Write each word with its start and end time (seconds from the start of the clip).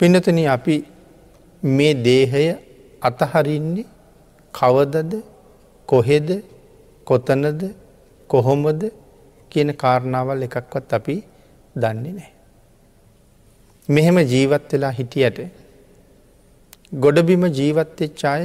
පිනතන 0.00 0.38
අපි 0.48 0.76
මේ 1.62 1.94
දේහය 2.06 2.44
අතහරින්නේ 3.02 3.86
කවදද 4.54 5.12
කොහෙද 5.88 6.28
කොතනද 7.06 7.62
කොහොමද 8.30 8.82
කියන 9.52 9.70
කාරණාවල් 9.74 10.42
එකක්වත් 10.46 10.94
අපි 10.98 11.16
දන්නේ 11.76 12.12
නෑ. 12.12 12.32
මෙහෙම 13.88 14.18
ජීවත් 14.24 14.68
වෙලා 14.72 14.90
හිටියට 14.90 15.38
ගොඩබිම 16.96 17.44
ජීවත්වෙච්චාය 17.50 18.44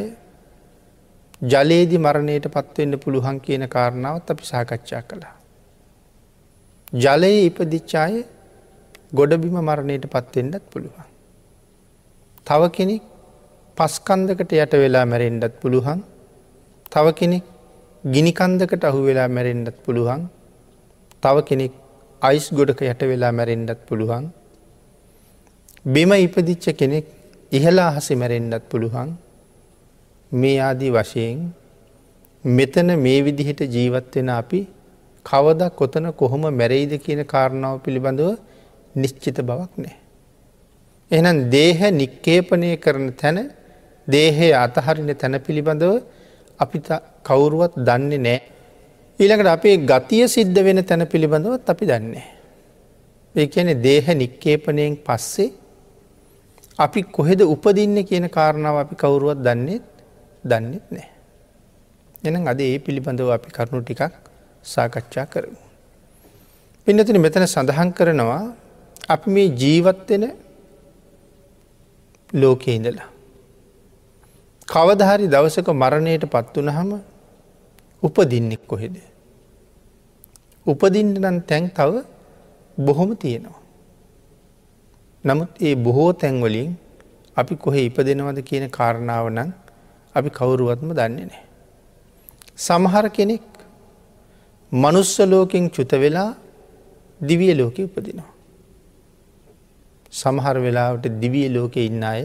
ජලයේදි 1.42 1.98
මරණයට 1.98 2.48
පත්වවෙන්න 2.48 3.00
පුළුවන් 3.00 3.38
කියන 3.40 3.66
කාරණාවත් 3.68 4.28
අපි 4.30 4.44
සාකච්ඡා 4.46 5.04
කළා. 5.04 5.36
ජලයේ 6.94 7.46
ඉපදිච්චාය 7.46 8.26
ගොඩබිම 9.14 9.56
මරණයට 9.62 10.06
පත්වෙන්නත් 10.08 10.66
පුළුවන්. 10.74 11.09
තව 12.50 12.62
කෙනෙක් 12.70 13.04
පස්කන්දකට 13.78 14.52
යට 14.56 14.74
වෙලා 14.84 15.06
මැරෙන්ඩත් 15.06 15.54
පුළුවන්. 15.62 16.00
තව 16.92 17.06
කෙනෙක් 17.14 17.44
ගිනිකන්දකට 18.04 18.84
අහු 18.84 19.00
වෙලා 19.06 19.28
මැරෙන්ඩත් 19.28 19.78
පුළුවන්. 19.86 20.22
තව 21.24 21.36
කෙනෙක් 21.46 21.74
අයිස් 22.22 22.48
ගොඩක 22.50 22.82
යට 22.84 23.02
වෙලා 23.04 23.32
මැරෙන්ඩත් 23.32 23.80
පුළුවන්. 23.88 24.26
බිම 25.86 26.12
ඉපදිච්ච 26.18 26.66
කෙනෙක් 26.74 27.06
ඉහලා 27.52 27.92
හසි 27.92 28.16
මැරෙන්ඩත් 28.16 28.66
පුළුවන්. 28.72 29.10
මේ 30.32 30.58
ආදී 30.60 30.92
වශයෙන් 30.92 31.40
මෙතන 32.46 32.90
මේ 32.98 33.20
විදිහට 33.22 33.62
ජීවත්වෙන 33.68 34.30
අපි 34.32 34.60
කවද 35.26 35.62
කොතන 35.72 36.06
කොහොම 36.14 36.44
මැරෙයිද 36.52 36.94
කියන 36.98 37.22
කාරණාව 37.26 37.76
පිළිබඳව 37.80 38.30
නිශ්චිත 38.96 39.38
බවක් 39.42 39.74
නෑ. 39.78 39.98
එහනම් 41.12 41.38
දේහ 41.50 41.80
නික්කේපනය 41.92 42.70
කරන 42.78 43.08
තැන 43.14 43.38
දේහය 44.08 44.50
අතහරින 44.56 45.12
තැන 45.16 45.36
පිළිබඳව 45.46 45.94
අපි 46.60 46.78
කවුරුවත් 47.24 47.74
දන්නේ 47.88 48.20
නෑ. 48.20 48.40
ඊළඟට 49.20 49.54
අපේ 49.56 49.78
ගතිය 49.92 50.24
සිද්ධ 50.28 50.60
වෙන 50.66 50.80
තැන 50.84 51.04
පිළිබඳවත් 51.08 51.70
අපි 51.70 51.86
දන්නේ. 51.86 52.28
ඒ 53.36 53.48
කියන 53.48 53.70
දේහ 53.82 54.06
නික්කේපනයෙන් 54.22 54.98
පස්සේ 54.98 55.50
අපි 56.80 57.00
කොහෙද 57.16 57.42
උපදින්න 57.44 57.98
කියන 58.10 58.26
කාරණාව 58.30 58.76
අපි 58.84 58.96
කවුරුවත් 58.96 59.40
දන්නේ 59.48 59.80
දන්නෙත් 60.44 60.86
නෑ. 60.92 61.10
එනම් 62.24 62.48
අද 62.48 62.62
ඒ 62.62 62.78
පිළිබඳව 62.80 63.30
අපි 63.32 63.50
කරුණු 63.56 63.82
ටිකක් 63.82 64.14
සාකච්ඡා 64.66 65.26
කරමු. 65.26 65.60
පින්නතින 66.88 67.18
මෙතන 67.18 67.46
සඳහන් 67.46 67.90
කරනවා 67.98 68.44
අපි 69.08 69.28
මේ 69.30 69.50
ජීවත්වෙන 69.62 70.26
ලෝකයේ 72.34 72.76
ඉඳලා. 72.76 73.10
කවදහරි 74.68 75.28
දවසක 75.28 75.70
මරණයට 75.74 76.26
පත්වන 76.26 76.70
හම 76.70 76.92
උපදින්නෙක් 78.04 78.68
කොහෙද. 78.68 78.96
උපදින්න 80.66 81.14
නම් 81.14 81.42
තැන් 81.42 81.70
තව 81.70 82.04
බොහොම 82.78 83.16
තියෙනවා. 83.16 83.60
නමුත් 85.24 85.50
ඒ 85.60 85.76
බොහෝ 85.76 86.14
තැන්වලින් 86.14 86.78
අපි 87.38 87.56
කොහෙ 87.56 87.80
ඉපදෙනවද 87.86 88.40
කියන 88.42 88.66
කාරණාව 88.70 89.26
නම් 89.30 89.50
අපි 90.16 90.30
කවුරුවත්ම 90.30 90.92
දන්නේ 90.94 91.26
නෑ. 91.26 91.44
සමහර 92.58 93.06
කෙනෙක් 93.10 93.46
මනුස්සලෝකින් 94.72 95.66
චුත 95.70 95.92
වෙලා 95.92 96.32
දිවිය 97.22 97.54
ලෝක 97.58 97.78
උපදිනවා. 97.80 98.39
සමහර 100.14 100.56
වෙලාවට 100.58 101.06
දිවිය 101.22 101.48
ලෝක 101.50 101.76
ඉන්න 101.78 102.04
අය 102.04 102.22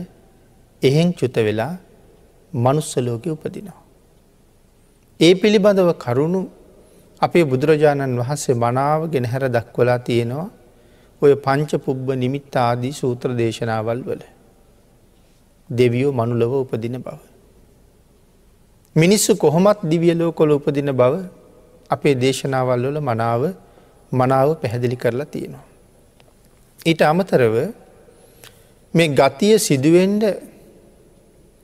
එහෙන් 0.82 1.08
චුත 1.12 1.36
වෙලා 1.36 1.72
මනුස්සලෝක 2.52 3.24
උපදිනවා. 3.26 3.80
ඒ 5.20 5.34
පිළිබඳව 5.34 5.90
කරුණු 5.98 6.40
අපේ 7.22 7.44
බුදුරජාණන් 7.44 8.18
වහන්සේ 8.20 8.54
මනාව 8.54 9.00
ගෙනහැර 9.12 9.44
දක්වලා 9.48 9.98
තියෙනවා 9.98 10.48
ඔය 11.22 11.32
පංච 11.36 11.70
පුබ්බ 11.76 12.06
නිමිත්ත 12.14 12.56
ආදී 12.56 12.92
සූත්‍ර 12.92 13.30
දේශනාවල් 13.40 14.00
වල. 14.02 14.22
දෙවියෝ 15.70 16.12
මනුලව 16.12 16.52
උපදින 16.54 16.96
බව. 16.98 17.18
මිනිස්සු 18.96 19.36
කොහොමත් 19.36 19.78
දිවියලෝ 19.92 20.32
කොළ 20.32 20.50
උපදින 20.50 20.90
බව 20.92 21.14
අපේ 21.90 22.14
දේශනාවල් 22.14 22.82
වල 22.86 22.98
මනාව 23.00 23.42
මනාව 24.12 24.48
පැහැදිලි 24.60 24.96
කරලා 24.96 25.26
තියෙනවා. 25.26 25.64
ඊට 26.86 27.02
අමතරව 27.02 27.54
මේ 28.94 29.08
ගතිය 29.10 29.58
සිදුවෙන්ඩ 29.58 30.24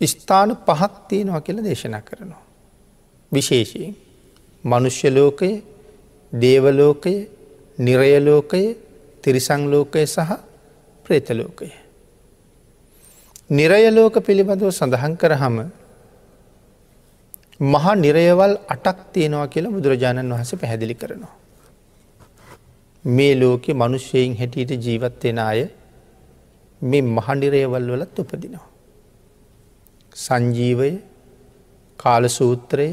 ස්ථාන 0.01 0.51
පහක් 0.59 0.93
තියෙනවා 1.09 1.41
කියල 1.41 1.59
දේශනා 1.65 2.01
කරනවා. 2.01 2.45
විශේෂයෙන් 3.33 3.95
මනුෂ්‍ය 4.65 5.09
ලෝකය 5.11 5.51
දේවලෝකය 6.33 7.15
නිරයලෝකය 7.79 8.63
තිරිසංලෝකය 9.23 10.07
සහ 10.07 10.31
ප්‍රේතලෝකය. 11.07 11.69
නිරයලෝක 13.51 14.15
පිළිබඳව 14.21 14.71
සඳහන් 14.71 15.15
කරහම 15.17 15.57
මහා 17.61 17.95
නිරයවල් 17.97 18.55
අටක් 18.69 18.99
තියෙනවා 19.12 19.49
කියලා 19.49 19.73
බුදුරජාණන් 19.73 20.33
වහස 20.33 20.53
පැහැදිලි 20.55 20.95
කරනවා. 20.95 21.35
මේ 23.05 23.35
ලෝකෙ 23.35 23.71
මනුෂ්‍යයෙන් 23.73 24.37
හැටියට 24.37 24.73
ජීවත්වෙන 24.79 25.39
අය 25.41 25.61
මේ 26.83 27.03
මහනිරයවල් 27.03 27.87
වලත් 27.93 28.19
උපදිනවා. 28.19 28.69
සංජීවය 30.17 30.91
කාලසූත්‍රය 31.99 32.89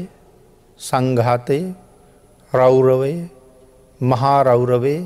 සංඝාතය 0.80 1.60
රෞරවය 2.52 3.14
මහා 4.00 4.42
රෞරවය 4.42 4.96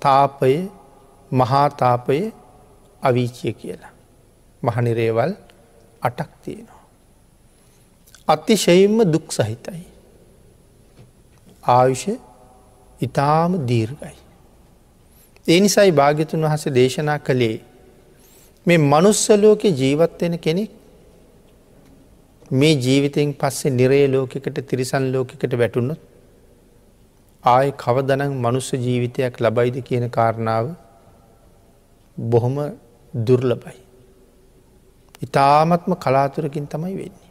තාපය 0.00 0.54
මහාතාපය 1.32 2.18
අවීචය 3.02 3.52
කියලා. 3.52 3.92
මහනිරේවල් 4.62 5.32
අටක් 6.02 6.30
තියෙනවා. 6.44 6.82
අතිශයින්ම 8.28 9.12
දුක් 9.12 9.32
සහිතයි. 9.32 9.84
ආයුෂ 11.68 12.04
ඉතාම 13.00 13.52
දීර්ගයි. 13.66 14.16
ඒ 15.46 15.60
නිසයි 15.60 15.90
භාග්‍යතුන් 15.92 16.44
වහස 16.44 16.64
දේශනා 16.74 17.18
කළේ 17.18 17.56
මේ 18.66 18.78
මනුස්සලෝක 18.84 19.62
ජීවත්වෙන 19.72 20.34
කෙනෙක් 20.38 20.70
මේ 22.52 22.74
ජීවිතයෙන් 22.76 23.30
පස්සේ 23.34 23.70
නිරේ 23.70 24.06
ලෝකෙකට 24.08 24.58
තිරිසන් 24.66 25.04
ලෝකෙකට 25.12 25.52
වැටුණොත් 25.54 26.00
ආය 27.44 27.72
කවදනං 27.74 28.34
මනුස්ස 28.36 28.68
ජීවිතයක් 28.76 29.40
ලබයිද 29.40 29.76
කියන 29.82 30.06
කාරණාව 30.10 30.66
බොහොම 32.18 32.56
දුර්ලබයි. 33.14 33.78
ඉතාමත්ම 35.22 35.92
කලාතුරකින් 35.96 36.66
තමයි 36.66 36.94
වෙන්නේ. 36.94 37.28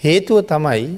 හේතුව 0.00 0.42
තමයි 0.46 0.90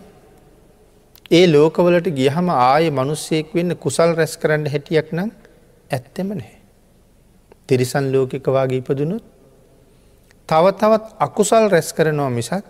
ඒ 1.31 1.45
ලෝකවලට 1.49 2.09
ගියහම 2.13 2.49
ආය 2.63 2.91
මනුස්සයෙක් 2.93 3.55
වෙන්න 3.55 3.75
කුසල් 3.77 4.11
රැස් 4.15 4.35
කරන්න 4.37 4.67
හැටියක් 4.69 5.09
නම් 5.13 5.31
ඇත්තෙම 5.91 6.29
නැහැ. 6.31 6.62
තිරිසන් 7.69 8.05
ලෝකෙක 8.13 8.47
වගේ 8.49 8.79
ඉපදුනුත් 8.79 9.25
තව 10.49 10.65
තවත් 10.75 11.05
අකුසල් 11.19 11.65
රැස් 11.69 11.89
කරනවා 11.93 12.31
මිසක් 12.31 12.65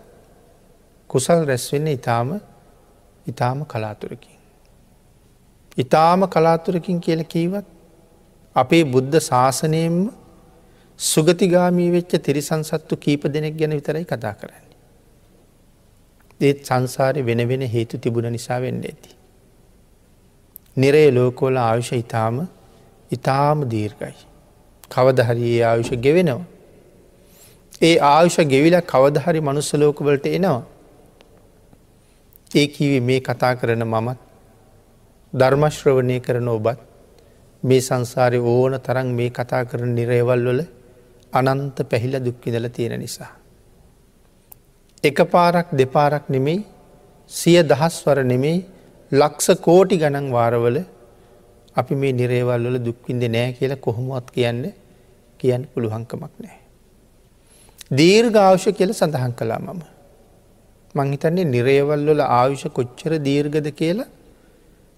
කුසල් 1.10 1.44
රැස්වෙන්න 1.44 1.88
ඉතාම 1.88 2.41
ඉතාම 3.26 3.64
කලාතුරකින්. 3.64 4.38
ඉතාම 5.76 6.20
කලාතුරකින් 6.28 7.00
කියල 7.00 7.25
කීවත් 7.25 7.66
අපේ 8.56 8.84
බුද්ධ 8.86 9.20
ශාසනයෙන්ම 9.20 9.97
සුගතිගාමී 11.00 11.91
වෙච්ච 11.91 12.12
තිරිසන් 12.18 12.62
සත්තු 12.62 12.97
කීප 12.97 13.22
දෙනෙක් 13.27 13.56
ගැන 13.56 13.72
විතරයි 13.72 14.04
කතා 14.04 14.34
කරන්නේ. 14.34 14.77
ඒත් 16.41 16.59
සංසාරය 16.65 17.21
වෙන 17.22 17.48
වෙන 17.48 17.62
හේතු 17.68 17.98
තිබුණ 17.98 18.33
නිසා 18.33 18.60
වෙන්න 18.60 18.83
ඇති. 18.83 19.10
නිරේ 20.77 21.09
ලෝකෝල 21.10 21.56
ආයුෂ 21.59 21.92
ඉතාම 21.95 22.36
ඉතාම 23.10 23.59
දීර්ගයි. 23.66 24.32
කවදහරි 24.94 25.47
ඒ 25.50 25.62
ආයුෂ 25.62 25.92
ගෙවෙනවා. 25.98 26.42
ඒ 27.83 27.97
ආයුෂ 28.06 28.39
ගෙවිල 28.47 28.77
කවදහරි 28.84 29.41
මනුස්සලෝකවලට 29.41 30.27
එනවා. 30.28 30.60
ඒ 32.50 32.66
කිවේ 32.68 33.03
මේ 33.03 33.21
කතා 33.21 33.53
කරන 33.54 33.84
මමත් 33.84 34.18
ධර්මශ්‍රවණය 35.33 36.16
කරන 36.21 36.48
ඔබත් 36.48 36.80
මේ 37.62 37.80
සංසාරය 37.80 38.39
ඕන 38.47 38.74
තරන් 38.80 39.09
මේ 39.12 39.30
කතා 39.30 39.62
කරන 39.65 39.94
නිරේවල් 39.94 40.44
වල 40.47 40.60
අනන්ත 41.33 41.78
පැහිල 41.84 42.15
දුක්කිදල 42.21 42.66
තියෙන 42.68 43.00
නිසා. 43.00 43.33
එක 45.04 45.18
පාරක් 45.27 45.68
දෙපාරක් 45.72 46.24
නෙමෙයි 46.28 46.59
සිය 47.30 47.59
දහස්වර 47.65 48.18
නෙමෙයි 48.24 48.59
ලක්ෂ 49.12 49.48
කෝටි 49.60 49.97
ගණන් 49.97 50.28
වාරවල 50.30 50.77
අපි 51.77 51.95
මේ 51.95 52.12
නිරේවල් 52.12 52.65
වල 52.65 52.78
දුක්වින්ද 52.80 53.24
නෑ 53.28 53.48
කියලා 53.53 53.78
කොහොමත් 53.78 54.28
කියන්න 54.30 54.62
කියන්න 55.42 55.65
පුළුවන්කමක් 55.72 56.34
නෑ. 56.41 56.59
දීර්ඝාවශ්‍ය 57.91 58.71
කියල 58.72 58.92
සඳහන් 58.92 59.33
කලා 59.33 59.60
මම. 59.60 59.80
මංහිතන්නේ 60.94 61.47
නිරේවල් 61.47 62.04
වල 62.09 62.22
ආයුෂ 62.30 62.65
කොච්චර 62.71 63.12
දීර්ගද 63.21 63.68
කියලා 63.72 64.10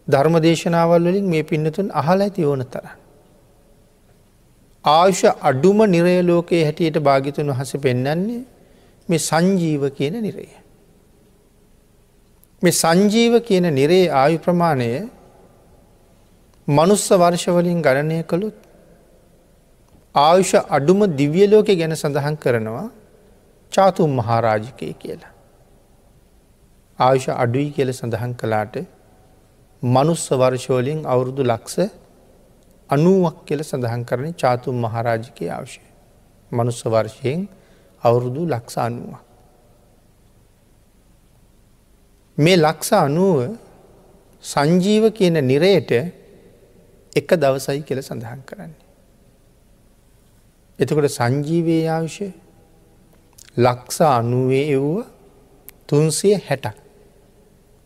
ධර්ම 0.09 0.37
දේශනාවල් 0.41 1.05
වලින් 1.05 1.27
මේ 1.27 1.43
පින්නතුන් 1.43 1.89
අහල 1.93 2.19
ඇති 2.21 2.43
ඕන 2.45 2.65
තර. 2.67 2.87
ආයුෂ 4.85 5.23
අඩුම 5.43 5.79
නිරය 5.87 6.17
ලෝකයේ 6.23 6.65
හැටියට 6.65 6.99
භාගිතුන් 7.01 7.53
වහස 7.53 7.73
පෙන්නන්නේ 7.79 8.43
මේ 9.09 9.19
සංජීව 9.21 9.83
කියන 9.91 10.17
නිරේ. 10.23 10.55
මේ 12.63 12.75
සංජීව 12.75 13.35
කියන 13.41 13.67
නිරේ 13.73 14.05
ආයු 14.15 14.39
ප්‍රමාණය 14.39 14.91
මනුස්ස 16.69 17.07
වර්ෂවලින් 17.15 17.81
ගණනය 17.83 18.19
කළුත් 18.25 18.59
ආයුෂ 20.15 20.55
අඩුම 20.71 21.01
දිව්‍යලෝක 21.17 21.67
ගැන 21.67 21.93
සඳහන් 21.93 22.37
කරනවා 22.37 22.89
චාතුම් 23.73 24.11
මහාරාජිකය 24.11 24.93
කියලා. 24.95 25.33
ආයුෂ 26.99 27.29
අඩුයි 27.35 27.71
කියල 27.71 27.91
සඳහන් 27.93 28.35
කලාට 28.35 28.77
මනුස්ස 29.83 30.27
වර්ෂෝලින් 30.33 31.01
අවුරුදු 31.05 31.43
ලක්ස 31.43 31.75
අනුවක් 32.91 33.37
කියල 33.45 33.61
සඳහන් 33.63 34.05
කරන 34.05 34.31
චාතුම් 34.35 34.77
මහරාජිකය 34.77 35.51
අවශ්‍ය. 35.51 35.83
මනුස්ස 36.53 36.81
වර්ෂයෙන් 36.87 37.49
අවුරුදු 38.03 38.47
ලක්ෂ 38.47 38.79
අනුවක්. 38.79 39.23
මේ 42.39 42.57
ලක්ෂ 42.57 42.93
අනුව 43.01 43.59
සංජීව 44.45 45.05
කියන 45.11 45.37
නිරයට 45.43 45.91
එක 47.13 47.29
දවසයි 47.35 47.83
කියල 47.83 48.01
සඳහන් 48.01 48.43
කරන්නේ. 48.47 48.84
එතකොට 50.79 51.07
සංජීවයේ 51.11 51.89
ආවිෂය 51.89 52.29
ලක්ෂ 53.57 53.99
අනුවේ 54.01 54.65
එව්ව 54.77 55.05
තුන්සිය 55.89 56.35
හැටක්. 56.39 56.77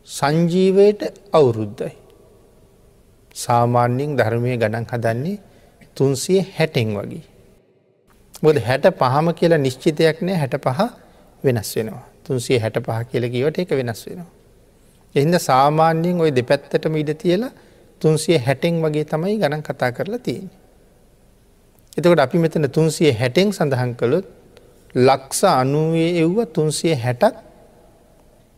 සංජීවයට 0.09 1.03
අවුරුද්ධයි. 1.33 1.93
සාමාන්‍යයෙන් 3.35 4.17
ධර්මය 4.17 4.57
ගණන් 4.57 4.87
හදන්නේ 4.93 5.39
තුන්සිය 5.97 6.41
හැටෙන් 6.57 6.89
වගේ. 6.97 7.25
බොද 8.43 8.57
හැට 8.59 8.87
පහම 9.01 9.27
කියලා 9.31 9.59
නිශ්චිතයක් 9.59 10.19
නෑ 10.23 10.37
හැට 10.37 10.57
පහ 10.59 10.81
වෙනස් 11.45 11.71
වෙනවා. 11.77 12.05
තුන්සිය 12.25 12.59
හැට 12.59 12.79
පහ 12.79 12.99
කියල 13.11 13.25
කිවට 13.31 13.59
එක 13.59 13.71
වෙනස් 13.71 14.01
වෙනවා. 14.07 14.31
එහින්ද 15.15 15.37
සාමාන්‍යයෙන් 15.41 16.21
ඔය 16.21 16.31
දෙපැත්තටම 16.31 16.97
ඉඩ 16.97 17.13
තියලා 17.15 17.53
තුන්සිය 18.03 18.39
හැටෙන් 18.39 18.81
වගේ 18.83 19.05
තමයි 19.05 19.37
ගණන් 19.37 19.63
කතා 19.63 19.91
කරලා 19.93 20.19
තියෙන. 20.19 20.49
එතකොට 21.99 22.21
අපි 22.21 22.39
මෙතන 22.39 22.67
තුන්සිය 22.71 23.13
හැටෙන් 23.13 23.49
සඳහන් 23.51 23.93
කළොත් 23.95 24.27
ලක්ෂ 24.95 25.43
අනුවේ 25.53 26.11
එව්ව 26.23 26.37
තුන්සිය 26.49 26.95
හැටක් 26.95 27.35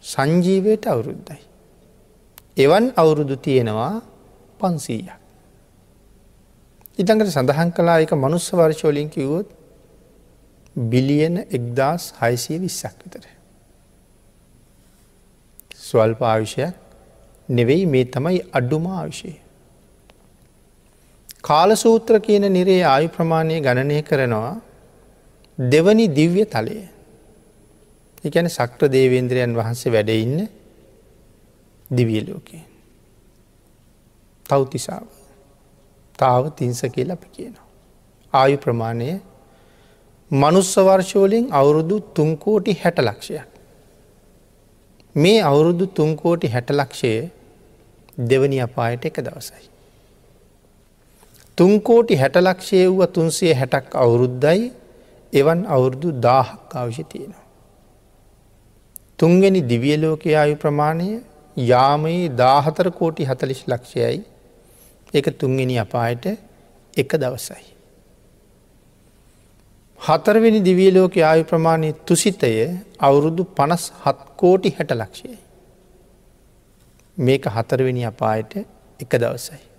සංජීවයට 0.05 0.85
අවුරුද්ධයි. 0.87 1.41
එවන් 2.57 2.85
අවුරුදු 2.97 3.37
තියෙනවා 3.37 3.95
පන්සීයක්. 4.61 5.19
ඉතඟට 6.99 7.31
සඳහන් 7.31 7.71
කලා 7.73 7.99
එක 8.01 8.13
මනුස්ස 8.15 8.53
වර්ශෝලින් 8.53 9.09
කිව්වොත් 9.09 9.49
බිලියන 10.77 11.37
එක්දස් 11.49 12.13
හයිසිය 12.21 12.59
විස්සක් 12.59 12.97
විතර. 13.03 13.25
ස්වල්ප 15.79 16.21
ආවිෂයක් 16.23 16.75
නෙවෙයි 17.49 17.87
මේ 17.87 18.05
තමයි 18.07 18.41
අඩුම 18.53 18.87
ආවිෂය. 18.89 19.33
කාලසූත්‍ර 21.45 22.19
කියන 22.19 22.47
නිරේ 22.53 22.83
ආයු 22.85 23.09
ප්‍රමාණය 23.09 23.61
ගණනය 23.61 24.01
කරනවා 24.03 24.55
දෙවනි 25.59 26.07
දිව්‍ය 26.09 26.45
තලය. 26.47 26.79
එකන 28.25 28.49
සක්‍ර 28.49 28.89
දේවේන්ද්‍රයන් 28.89 29.57
වහන්සේ 29.57 29.93
වැඩඉන්න 29.93 30.49
දිවියලෝකේ. 31.91 32.63
තවතිසාාව 34.47 35.09
තාව 36.19 36.45
තිංස 36.53 36.81
කියල 36.89 37.11
අපි 37.11 37.29
කියනවා. 37.29 37.67
ආයු 38.33 38.57
ප්‍රමාණය 38.57 39.11
මනුස්ස 40.31 40.75
වර්ශවලින් 40.79 41.49
අවුරුදු 41.53 41.97
තුන්කෝටි 42.15 42.79
හැට 42.83 42.99
ලක්ෂයක්. 42.99 43.49
මේ 45.15 45.41
අවුරුදු 45.43 45.87
තුන්කෝටි 45.89 46.49
හැට 46.49 46.71
ලක්ෂය 46.71 47.13
දෙවනි 48.29 48.61
අපායට 48.61 49.05
එක 49.05 49.17
දවසයි. 49.21 49.69
තුන්කෝටි 51.61 52.17
හැටලක්ෂය 52.17 52.79
වුව 52.89 53.03
තුන්සේ 53.07 53.55
හැටක් 53.55 53.95
අවුරුද්ධයි 53.95 54.73
එවන් 55.33 55.67
අවුරුදු 55.67 56.12
දාහක් 56.21 56.77
අවශ්‍ය 56.77 57.05
තියෙනවා. 57.05 57.47
තුන්ගනි 59.19 59.61
දිවියලෝක 59.62 60.25
ආයු 60.35 60.55
ප්‍රමාණය 60.57 61.09
යාමයේ 61.57 62.29
දාහතර 62.35 62.87
කෝටි 62.91 63.25
හතලිස් 63.25 63.62
ලක්ෂයයි 63.69 64.25
එක 65.15 65.27
තුන්ගෙන 65.39 65.73
අපායට 65.79 66.25
එක 66.95 67.11
දවසයි. 67.17 67.65
හතරවෙනි 70.01 70.61
දිවියලෝක 70.61 71.15
ආයු 71.23 71.45
ප්‍රමාණය 71.45 71.93
තුසිතය 72.06 72.53
අවුරුදු 72.99 73.45
පනස් 73.56 73.85
හත් 74.05 74.19
කෝටි 74.37 74.71
හැට 74.71 74.93
ලක්ෂයයි. 74.93 75.39
මේක 77.17 77.45
හතරවෙනි 77.47 78.05
අපායට 78.05 78.53
එක 79.01 79.13
දවසයි. 79.15 79.69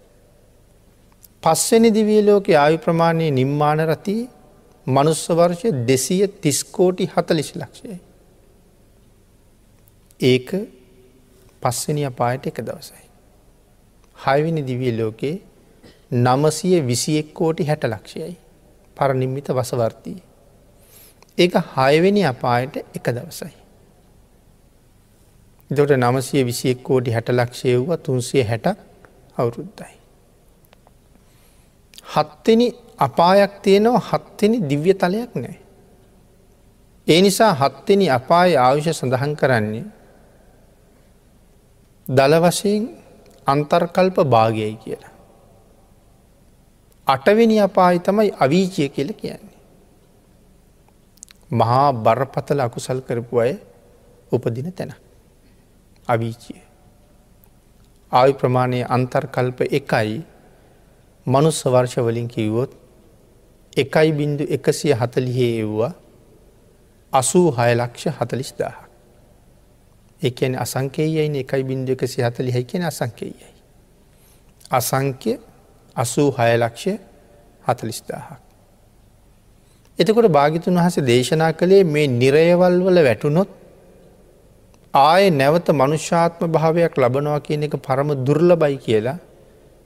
පස්වෙනි 1.44 1.90
දිවියලෝක 1.92 2.48
ආයු 2.56 2.78
ප්‍රමාණය 2.78 3.28
නිම්මාන 3.32 3.80
රති 3.86 4.16
මනුස්ස 4.88 5.24
වර්ෂය 5.30 5.70
දෙසිය 5.88 6.24
තිස්කෝටි 6.42 7.06
හතලිස් 7.06 7.50
ලක්ෂයයි. 7.56 8.00
ඒක 10.20 10.50
පස්වනි 11.62 12.04
අපායට 12.06 12.46
එක 12.48 12.60
දවසයි. 12.62 13.06
හයවිනි 14.18 14.62
දිවිය 14.62 14.92
ලෝකේ 14.98 15.36
නමසය 16.18 16.70
විසියෙක් 16.82 17.34
කෝටි 17.34 17.64
හැට 17.64 17.84
ලක්ෂයයි 17.84 18.36
පරනිම්මිත 18.98 19.48
වසවර්තිය. 19.50 20.20
ඒක 21.38 21.54
හයවෙනි 21.74 22.26
අපායට 22.26 22.78
එක 22.78 23.06
දවසයි. 23.10 23.54
දොට 25.70 25.96
නමසය 25.96 26.44
විසියෙක් 26.44 26.84
කෝටි 26.84 27.12
හැට 27.12 27.30
ලක්ෂය 27.30 27.76
වූ 27.78 27.98
තුන්සිය 28.00 28.44
හැට 28.44 28.68
අවුරුද්දයි. 29.38 30.01
හත්වෙනි 32.14 32.68
අපායක් 32.98 33.62
තියෙනවා 33.62 34.02
හත්වෙනි 34.02 34.58
දිව්‍ය 34.70 34.94
තලයක් 34.94 35.32
නෑ. 35.36 35.58
ඒ 37.08 37.22
නිසා 37.22 37.54
හත්වෙනි 37.54 38.10
අපාය 38.10 38.58
ආවිෂ 38.58 39.00
සඳහන් 39.00 39.34
කරන්නේ 39.36 39.86
දළ 42.06 42.36
වශයෙන් 42.40 42.84
අන්තර්කල්ප 43.46 44.18
භාගයයි 44.26 44.76
කියලා. 44.76 45.14
අටවෙනි 47.08 47.60
අපායි 47.60 48.00
තමයි 48.00 48.32
අවීචය 48.40 48.90
කියල 48.90 49.14
කියන්නේ. 49.14 49.58
මහා 51.52 51.94
බරපතල 51.94 52.60
අකුසල් 52.60 53.02
කරපු 53.02 53.40
අය 53.40 53.54
උපදින 54.32 54.72
තැන. 54.72 54.94
අවීචිය. 56.08 56.62
ආයු 58.12 58.34
ප්‍රමාණය 58.34 58.84
අන්තර්කල්ප 58.86 59.62
එකයි 59.70 60.24
මනුස්ස 61.26 61.66
වර්ෂවලින් 61.66 62.28
කිව්වොත් 62.28 62.72
එකයි 63.74 64.12
බින්දු 64.12 64.44
එකසිය 64.50 64.94
හතලිහේ 64.94 65.60
එව්වා 65.60 65.94
අසූ 67.14 67.52
හයලක්ෂ 67.52 68.08
හතලිස් 68.12 68.54
දාහ. 68.54 68.78
එකන 70.22 70.56
අසංකේයයින 70.56 71.36
එකයි 71.36 71.64
බින්දු 71.64 71.92
එකසි 71.92 72.22
හතලිහයි 72.22 72.64
කියෙන 72.64 72.84
අසංකේයයි. 72.84 73.50
අසංක්‍ය 74.72 75.40
අසූ 75.96 76.30
හයලක්ෂය 76.32 77.00
හතලිස්දාහක්. 77.66 78.42
එතකොට 80.00 80.28
භාගිතුන් 80.30 80.76
වහස 80.76 80.98
දේශනා 81.04 81.54
කළේ 81.54 81.84
මේ 81.86 82.08
නිරයවල් 82.10 82.78
වල 82.82 82.98
වැටුනොත් 83.04 83.50
ආය 84.94 85.30
නැවත 85.32 85.68
මනුෂ්‍යාත්ම 85.72 86.48
භාවයක් 86.50 86.98
ලබනවා 86.98 87.40
කියන 87.40 87.64
එක 87.64 87.76
පරම 87.80 88.10
දුර්ල 88.24 88.56
බයි 88.56 88.78
කියලා 88.78 89.18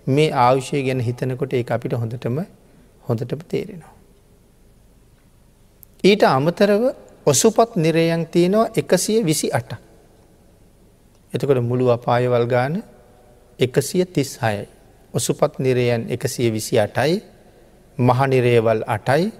මේ 0.07 0.29
ආවුෂය 0.33 0.83
ගැන 0.83 0.99
හිතනකොට 0.99 1.53
ඒ 1.53 1.63
අපිට 1.69 1.93
හොඳටම 1.93 2.37
හොඳටම 3.03 3.41
තේරෙනවා. 3.45 3.93
ඊට 6.03 6.23
අමතරව 6.25 6.83
ඔසුපත් 7.25 7.75
නිරයන් 7.75 8.25
තියෙනවා 8.27 8.69
එකසිය 8.75 9.23
විසි 9.23 9.49
අට. 9.51 9.71
එතකොට 11.33 11.61
මුළු 11.61 11.89
අපායවල් 11.89 12.45
ගාන 12.45 12.83
එකසිය 13.59 14.05
තිස් 14.05 14.37
හයයි. 14.37 14.67
ඔසුපත් 15.13 15.59
නිරයන් 15.59 16.05
එකසිය 16.09 16.51
විසි 16.51 16.79
අටයි 16.79 17.21
මහනිරේවල් 17.97 18.83
අටයි 18.87 19.31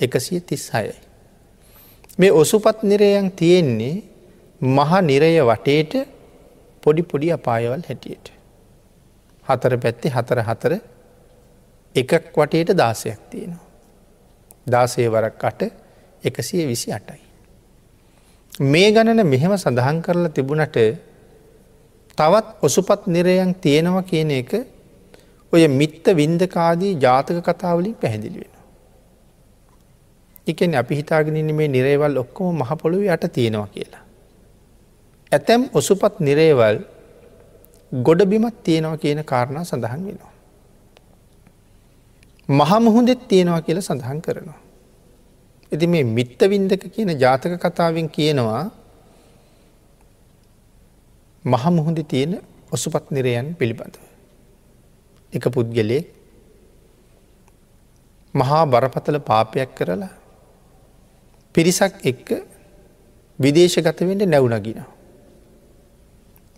එකසිය 0.00 0.40
තිස් 0.40 0.70
හයයි. 0.70 0.94
මේ 2.18 2.32
ඔසුපත් 2.32 2.82
නිරයන් 2.82 3.30
තියෙන්නේ 3.32 4.02
මහ 4.60 4.90
නිරය 5.02 5.38
වටේට 5.40 5.92
පොඩි 6.82 7.02
පොඩි 7.02 7.32
අපායවල් 7.32 7.82
හැටියට. 7.82 8.37
හතර 9.48 9.76
පැත්තේ 9.78 10.10
හතර 10.10 10.40
හතර 10.42 10.72
එකක් 11.94 12.12
වටේට 12.34 12.70
දාසයක් 12.74 13.20
තියෙනවා. 13.30 13.66
දාසේ 14.66 15.08
වරක් 15.08 15.44
අට 15.44 15.62
එකසිය 16.22 16.66
විසි 16.66 16.92
අටයි. 16.92 17.20
මේ 18.64 18.88
ගණන 18.90 19.26
මෙහෙම 19.26 19.54
සඳහන් 19.54 20.02
කරලා 20.02 20.28
තිබුණට 20.30 20.76
තවත් 22.18 22.46
ඔසුපත් 22.62 23.06
නිරයන් 23.06 23.54
තියෙනවා 23.56 24.02
කියන 24.02 24.30
එක 24.32 24.52
ඔය 25.52 25.68
මිත්ත 25.70 26.06
වින්දකාදී 26.12 26.92
ජාතක 26.96 27.38
කතාවලින් 27.42 27.94
පැහැදිලි 27.94 28.40
වෙන. 28.40 28.54
එකන 30.46 30.74
අපි 30.74 30.94
හිතාගෙනන්න 30.94 31.54
මේ 31.54 31.68
නිරේවල් 31.68 32.16
ඔක්කොම 32.16 32.54
මහපොළොව 32.56 33.02
යට 33.06 33.32
තියෙනවා 33.32 33.68
කියලා. 33.68 34.04
ඇතැම් 35.32 35.68
ඔසුපත් 35.72 36.20
නිරේවල් 36.20 36.76
ගොඩබිමත් 37.92 38.62
තියෙනවා 38.62 38.96
කියන 38.96 39.24
කාරණා 39.24 39.64
සඳහන් 39.64 40.02
වෙනවා. 40.06 40.32
මහමුහුදෙත් 42.48 43.28
තියෙනවා 43.28 43.62
කියල 43.62 43.80
සඳහන් 43.80 44.20
කරනවා. 44.22 44.60
ඇති 45.72 45.86
මේ 45.86 46.04
මිත්ත 46.06 46.40
වින්දක 46.42 46.84
කියන 46.92 47.10
ජාතක 47.18 47.56
කතාවෙන් 47.58 48.08
කියනවා 48.08 48.64
මහමුහුද 51.44 51.98
තියෙන 52.04 52.40
ඔසුපත් 52.72 53.10
නිරයන් 53.10 53.54
පිළිබඳව. 53.54 54.04
එක 55.32 55.44
පුද්ගලයෙක් 55.46 56.06
මහා 58.34 58.62
බරපතල 58.66 59.18
පාපයක් 59.20 59.74
කරලා 59.74 60.12
පිරිසක් 61.54 61.92
එක්ක 62.02 62.28
විදේශගතවෙන්ට 63.38 64.22
නැවුනගින. 64.24 64.97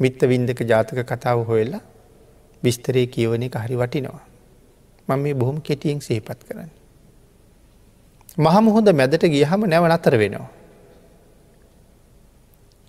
මිත්ත 0.00 0.20
වින්දක 0.22 0.60
ජාතක 0.62 0.98
කතාව 1.04 1.38
හොයල්ලා 1.44 1.82
විස්තරේ 2.62 3.06
කියවන 3.06 3.42
එක 3.42 3.56
හරි 3.56 3.76
වටිනවා. 3.76 4.22
මම 5.08 5.18
මේ 5.18 5.34
බොහොම 5.34 5.60
කෙටියෙන් 5.60 6.00
සේපත් 6.00 6.40
කරන්න. 6.48 6.70
මහමුහොද 8.38 8.88
මැදට 8.92 9.24
ගියහම 9.26 9.62
නැව 9.66 9.84
අතර 9.90 10.14
වෙනවා. 10.18 10.48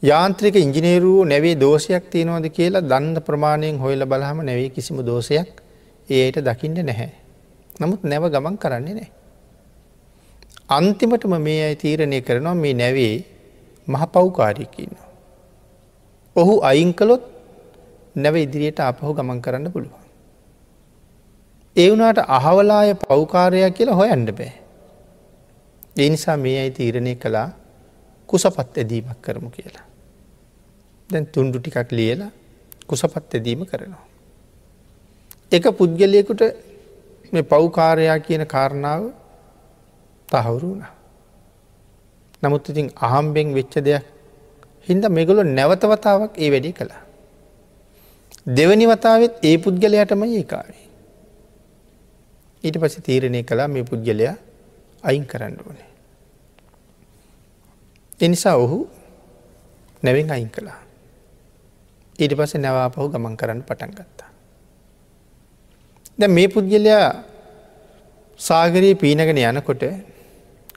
යාන්ත්‍රික 0.04 0.56
ඉංජිනේරුව 0.56 1.26
නැවේ 1.26 1.56
දෝෂයක් 1.56 2.06
තියෙනවද 2.10 2.48
කියලා 2.50 2.82
දන්න 2.82 3.18
ප්‍රමාණයෙන් 3.22 3.78
හොයල 3.78 4.06
බලහම 4.06 4.40
නැවේ 4.46 4.70
කිසිම 4.70 4.98
දෝෂයක් 5.06 5.52
ඒයට 6.10 6.38
දකිින්ට 6.40 6.80
නැහැ. 6.84 7.12
නමුත් 7.80 8.02
නැව 8.04 8.24
ගමන් 8.30 8.58
කරන්නේ 8.58 8.96
නෑ. 8.96 9.10
අන්තිමටම 10.70 11.34
මේ 11.40 11.62
අයි 11.68 11.76
තීරණය 11.76 12.22
කරනවා 12.22 12.56
මේ 12.56 12.74
නැවේ 12.74 13.16
මහ 13.88 14.04
පව්කාරයකින්න. 14.14 15.11
ඔහු 16.36 16.54
අයිංකලොත් 16.62 17.24
නැව 18.16 18.36
ඉදිරියට 18.38 18.80
අපහු 18.82 19.14
ගමන් 19.14 19.42
කරන්න 19.42 19.72
පුළුවන්. 19.72 20.04
ඒ 21.76 21.90
වුණට 21.90 22.20
අහවලාය 22.30 22.96
පෞකාරයක් 22.98 23.74
කියලා 23.74 23.96
හොයන්ඩ 23.96 24.32
බෑ. 24.32 24.54
ඒ 25.98 26.10
නිසා 26.10 26.38
මේ 26.38 26.60
අයි 26.60 26.72
තීරණය 26.72 27.16
කළා 27.16 27.50
කුසපත් 28.30 28.78
ඇදීමක් 28.78 29.22
කරමු 29.22 29.50
කියලා. 29.50 29.86
දැන් 31.10 31.26
තුන්ඩු 31.28 31.60
ටිකක් 31.60 31.92
ලියලා 31.92 32.32
කුසපත් 32.88 33.36
ඇදීම 33.36 33.66
කරනවා. 33.66 34.06
එක 35.52 35.66
පුද්ගලයකුට 35.72 36.42
මේ 37.34 37.44
පෞකාරයා 37.44 38.20
කියන 38.20 38.48
කාරණාව 38.48 39.04
තහවුරු 40.30 40.68
වුණ. 40.70 40.84
නමුත් 42.44 42.70
ඉතින් 42.70 42.88
අහම්බෙන් 42.98 43.48
වෙච්ච 43.54 43.76
දෙයක් 43.80 44.06
හින්ද 44.88 45.06
මෙගොලො 45.10 45.44
නැවතවතාවක් 45.44 46.34
ඒ 46.38 46.52
වැඩි 46.52 46.72
කළා. 46.72 47.02
දෙවනි 48.48 48.86
වතාවත් 48.88 49.34
ඒ 49.44 49.58
පුද්ගලයටම 49.58 50.24
ඒකාවේ. 50.24 50.86
ඊට 52.64 52.78
පස 52.82 52.96
තීරණය 53.06 53.44
කලා 53.44 53.68
මේ 53.68 53.84
පුද්ගලයා 53.84 54.36
අයින් 55.04 55.26
කරන්න 55.26 55.58
ඕනේ. 55.66 55.90
එනිසා 58.22 58.56
ඔහු 58.56 58.80
නැවෙන් 60.04 60.32
අයින් 60.32 60.50
කළා. 60.50 60.80
ඊට 62.20 62.34
පස 62.38 62.56
නැවාපහු 62.56 63.10
ගමන් 63.10 63.38
කරන්න 63.38 63.62
පටන් 63.62 63.94
ගත්තා. 63.98 64.32
ද 66.20 66.22
මේ 66.28 66.48
පුද්ගලයා 66.48 67.08
සාගරයේ 68.40 68.96
පීනගෙන 68.96 69.38
යනකොට 69.38 69.84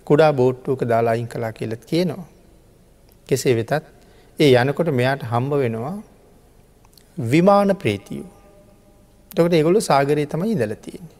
කුඩා 0.04 0.32
බෝට්ටුවක 0.32 0.84
දාලා 0.84 1.16
අයින් 1.16 1.28
කලා 1.28 1.52
කියලත් 1.52 1.84
කියනවා. 1.84 2.28
කෙසේ 3.28 3.56
වෙතත් 3.56 3.93
ඒ 4.38 4.52
යනකොට 4.62 4.88
මෙයාට 5.00 5.22
හම්බ 5.22 5.52
වෙනවා 5.54 5.96
විමාන 7.18 7.76
ප්‍රේතියෝ. 7.76 8.30
තකට 9.32 9.52
ඒගොලු 9.52 9.80
සාගරයේ 9.80 10.26
තමයි 10.26 10.52
ඉදලතියන්නේ. 10.52 11.14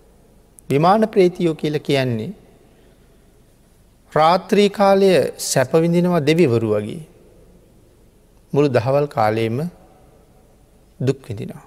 විමාන 0.71 1.09
ප්‍රේතියෝ 1.09 1.55
කියල 1.55 1.79
කියන්නේ 1.79 2.33
රාත්‍රී 4.13 4.69
කාලය 4.71 5.11
සැපවිඳිනවා 5.37 6.27
දෙවිවරු 6.29 6.69
වගේ 6.75 7.03
මුළු 8.53 8.69
දහවල් 8.69 9.07
කාලයේම 9.07 9.61
දුක්විඳිනවා. 11.01 11.65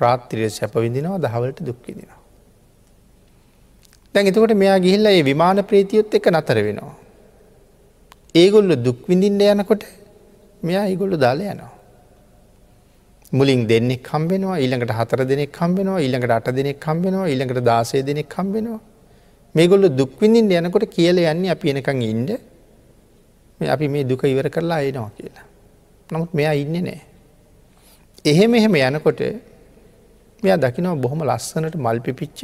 රාත්‍රිය 0.00 0.50
සැපවිඳිනවා 0.50 1.18
දහවලට 1.18 1.60
දුක්විදිනවා. 1.66 2.20
දැන් 4.14 4.26
එතකොට 4.26 4.54
මෙයා 4.54 4.78
ගිහිල්ල 4.78 5.06
ඒ 5.06 5.22
විමාන 5.22 5.64
ප්‍රීතියොත් 5.64 6.14
එක 6.14 6.26
නතර 6.34 6.58
වෙනවා. 6.66 6.94
ඒගොල්ල 8.34 8.70
දුක්විඳින්ට 8.86 9.42
යනකොට 9.54 9.84
මෙයා 10.62 10.86
ඒගොල්ලු 10.86 11.16
දාල 11.16 11.40
යනවා. 11.42 11.72
මුලින් 13.32 13.66
දෙන්නෙක් 13.66 14.02
කම්බෙනවා 14.02 14.56
ඊළඟට 14.58 14.92
හතර 14.92 15.20
දෙනෙක් 15.24 15.50
කම්බෙනවා 15.52 15.98
ඊළඟට 15.98 16.32
අට 16.32 16.48
දෙනෙක් 16.50 16.78
කම්බෙනවා 16.80 17.26
ඊළඟට 17.28 17.60
දාසය 17.64 18.02
දෙනෙක් 18.02 18.28
කම්බෙනවා 18.28 18.80
මේගොල්ල 19.54 19.84
දුක්විඳින්ට 19.90 20.52
යනකොට 20.52 20.86
කියල 20.88 21.18
යන්නේ 21.24 21.52
අපි 21.54 21.70
එනකං 21.72 22.02
ඉන්ඩ 22.02 22.30
අපි 23.60 23.88
මේ 23.88 24.04
දුක 24.04 24.22
ඉවර 24.24 24.48
කරලා 24.48 24.78
අයනවා 24.78 25.10
කියලා. 25.10 25.46
නමුත් 26.10 26.34
මෙයා 26.34 26.54
ඉන්න 26.54 26.74
නෑ. 26.78 27.00
එහෙම 28.24 28.54
එහෙම 28.54 28.74
යනකොට 28.76 29.20
මෙයා 30.42 30.58
දකිනව 30.58 30.96
බොහොම 30.96 31.22
ලස්සනට 31.22 31.76
මල් 31.76 32.00
පිපිච්ච 32.00 32.40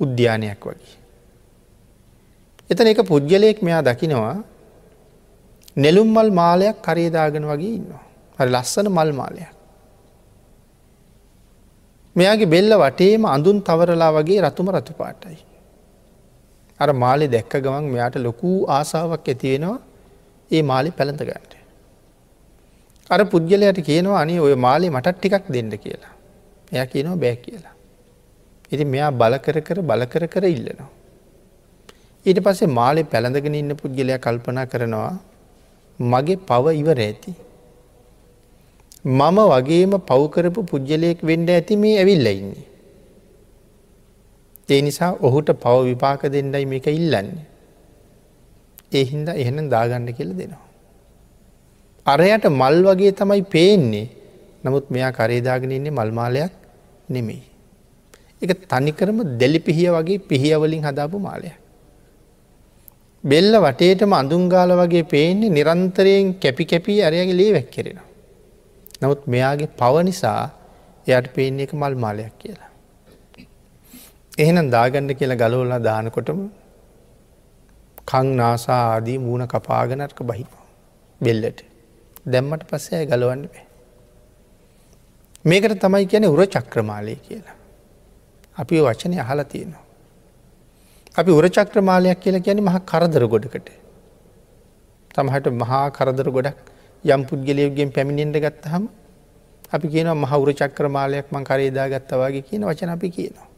උද්‍යානයක් 0.00 0.64
වගේ. 0.64 0.96
එතන 2.70 2.86
එක 2.86 3.02
පුද්ගලයෙක් 3.04 3.60
මෙයා 3.62 3.82
දකිනවා 3.82 4.36
නෙළුම් 5.76 6.08
මල් 6.08 6.30
මාලයක් 6.32 6.82
කරේදාගෙන 6.82 7.44
වගේ 7.44 7.74
ඉන්නවා. 7.78 8.02
හරි 8.38 8.50
ලස්සන 8.50 8.88
මල් 8.88 9.12
මාලයක්. 9.12 9.52
මෙයාගේ 12.16 12.50
බෙල්ල 12.50 12.72
වටේම 12.74 13.24
අඳුන් 13.26 13.62
තවරලා 13.62 14.10
වගේ 14.12 14.40
රතුම 14.40 14.68
රතු 14.68 14.92
පාටයි. 14.92 15.38
අර 16.80 16.92
මාලි 16.94 17.28
දැක්ක 17.28 17.54
ගමන් 17.56 17.90
මෙයාට 17.94 18.16
ලොකූ 18.18 18.66
ආසාාවක් 18.68 19.28
ඇතිවෙනවා 19.28 19.78
ඒ 20.50 20.62
මාලි 20.62 20.90
පැළඳ 20.90 21.22
ගන්නට. 21.22 21.54
අර 23.10 23.20
පුද්ගලයට 23.24 23.80
කියනවා 23.80 24.22
අනි 24.22 24.38
ඔය 24.38 24.54
මාලි 24.56 24.90
මටත් 24.90 25.16
ටිකක් 25.18 25.46
දෙන්න 25.48 25.70
කියලා. 25.78 26.14
එය 26.72 26.86
කියනවා 26.86 27.16
බෑ 27.16 27.36
කියලා. 27.36 27.74
ඉති 28.72 28.84
මෙයා 28.84 29.10
බලකර 29.12 29.60
කර 29.60 29.78
බලකර 29.82 30.24
කර 30.26 30.44
ඉල්ලනවා. 30.46 30.90
ඊට 32.26 32.38
පස්සේ 32.44 32.74
මාලෙ 32.78 33.02
පැළඳගෙන 33.04 33.54
ඉන්න 33.54 33.72
පුද්ගලයා 33.76 34.18
කල්පනා 34.18 34.66
කරනවා 34.66 35.12
මගේ 36.00 36.36
පව 36.48 36.64
ඉවර 36.72 36.98
ඇති. 36.98 37.32
මම 39.04 39.38
වගේම 39.52 39.92
පව්කරපු 40.00 40.60
පුද්ගලයෙක් 40.64 41.20
වෙන්ඩ 41.22 41.50
ඇති 41.50 41.76
මේ 41.76 41.98
ඇවිල්ල 41.98 42.26
ඉන්නේ. 42.28 42.64
ඒ 44.68 44.80
නිසා 44.82 45.12
ඔහුට 45.20 45.50
පව 45.62 45.76
විපාක 45.84 46.22
දෙන්නයි 46.26 46.66
මේක 46.66 46.86
ඉල්ලන්නේ. 46.88 47.44
ඒ 48.92 49.04
හින්දා 49.04 49.34
එහෙනම් 49.34 49.68
දාගන්න 49.68 50.08
කියල 50.12 50.32
දෙනවා. 50.32 50.64
අරයට 52.06 52.44
මල් 52.50 52.76
වගේ 52.88 53.12
තමයි 53.12 53.42
පේන්නේ 53.54 54.08
නමුත් 54.64 54.90
මෙයා 54.90 55.12
කරේදාගෙන 55.12 55.72
ඉන්නේ 55.72 55.90
මල්මාලයක් 55.90 56.52
නෙමෙයි. 57.08 57.42
එක 58.42 58.68
තනිකරම 58.68 59.18
දෙලි 59.40 59.60
පිහිය 59.60 59.90
වගේ 59.90 60.18
පිහියවලින් 60.18 60.84
හදාපු 60.84 61.18
මාලය. 61.18 61.50
බෙල්ල 63.24 63.52
වටේටම 63.56 64.12
අඳුංගාල 64.12 64.70
වගේ 64.80 65.04
පේන්නේ 65.04 65.50
නිරන්තරයෙන් 65.50 66.34
කැපි 66.40 66.64
කැපී 66.64 67.00
අරයගේ 67.02 67.36
ලේ 67.36 67.52
වැැක්කෙරෙන. 67.52 68.00
නමුත් 69.02 69.26
මෙයාගේ 69.26 69.74
පව 69.78 70.04
නිසා 70.04 70.42
එයට 71.06 71.28
පේන්නේ 71.34 71.64
එක 71.64 71.72
මල් 71.74 71.94
මාලයක් 71.96 72.34
කියලා. 72.38 72.70
එහෙනම් 74.38 74.70
දාගන්න 74.70 75.12
කියලා 75.14 75.40
ගලෝලා 75.42 75.80
දානකොටම 75.80 76.40
කං 78.06 78.28
නාසා 78.36 78.80
ආදී 78.92 79.18
මූුණ 79.18 79.46
කපාගනර්ක 79.46 80.18
බහිනවා 80.22 80.64
බෙල්ලට 81.20 81.60
දැම්මට 82.26 82.64
පස්සේ 82.70 83.02
ගලවන්න 83.06 83.44
බෑ. 83.44 83.66
මේකට 85.44 85.78
තමයි 85.78 86.06
කියන 86.06 86.24
උර 86.24 86.42
චක්‍රමාලය 86.46 87.16
කියලා. 87.18 87.56
අපි 88.56 88.80
වචනය 88.80 89.16
අහලා 89.18 89.44
තියෙනවා. 89.44 89.89
අපි 91.14 91.30
උර 91.30 91.44
චක්‍රමාලයක් 91.48 92.20
කියලා 92.20 92.40
කියන 92.40 92.60
මහ 92.60 92.76
කරදර 92.86 93.24
ගොඩකට. 93.26 93.70
තමහට 95.14 95.46
මහා 95.52 95.90
කරදර 95.90 96.28
ගොඩක් 96.30 96.58
යම් 97.04 97.22
පුද්ගලයගෙන් 97.24 97.90
පැමිණෙන්ට 97.92 98.36
ගත්තහම 98.36 98.84
අපි 99.72 99.88
කියන 99.88 100.08
මහවුර 100.14 100.50
චක්‍රමාලයක් 100.52 101.26
මං 101.32 101.44
කරේදා 101.44 101.88
ගත්තවාගේ 101.88 102.42
කියන 102.42 102.62
වචන 102.62 102.90
අපි 102.90 103.10
කියනවා. 103.10 103.48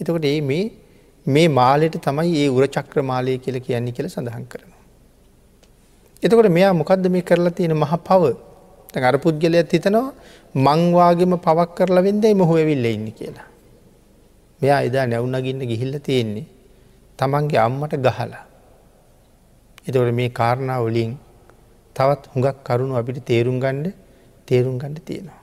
එතකොට 0.00 0.24
ඒ 0.24 0.40
මේ 0.40 0.64
මේ 1.26 1.48
මාලෙට 1.50 1.96
තමයි 1.98 2.34
ඒ 2.36 2.48
උර 2.48 2.66
චක්‍ර 2.66 3.02
මාලය 3.02 3.38
කියල 3.38 3.60
කියන්නේ 3.60 3.92
කියල 3.92 4.08
සඳහන් 4.08 4.44
කරනවා. 4.44 4.82
එතකොට 6.22 6.48
මෙයා 6.48 6.72
මොකක්ද 6.72 7.08
මේ 7.08 7.22
කරලා 7.22 7.50
තියෙන 7.50 7.74
මහ 7.74 7.94
පව 8.00 8.22
අර 9.02 9.16
පුද්ගලයක් 9.18 9.72
හිතනවා 9.72 10.12
මංවාගේම 10.56 11.32
පවක් 11.38 11.70
කරලා 11.74 12.02
වෙන්දයි 12.02 12.34
මොහො 12.34 12.56
ඇවිල්ල 12.56 12.86
ඉන්න 12.86 13.12
කියලා. 13.12 13.48
මෙයා 14.60 14.80
එදා 14.82 15.06
නැවුනගින්න 15.06 15.62
ගිහිල්ල 15.62 15.94
තියෙන්නේ 16.00 16.46
තමන්ගේ 17.18 17.58
අම්මට 17.58 17.94
ගහලා. 17.98 18.42
එතවට 19.86 20.12
මේ 20.12 20.30
කාරණා 20.30 20.80
වලින් 20.80 21.12
තවත් 21.96 22.22
හුඟක් 22.32 22.58
කරුණු 22.64 22.94
අපිට 22.94 23.24
තේරුම් 23.24 23.56
ගණ්ඩ 23.58 23.94
තේරුම් 24.48 24.76
ගණඩ 24.78 25.04
තියෙනවා. 25.04 25.40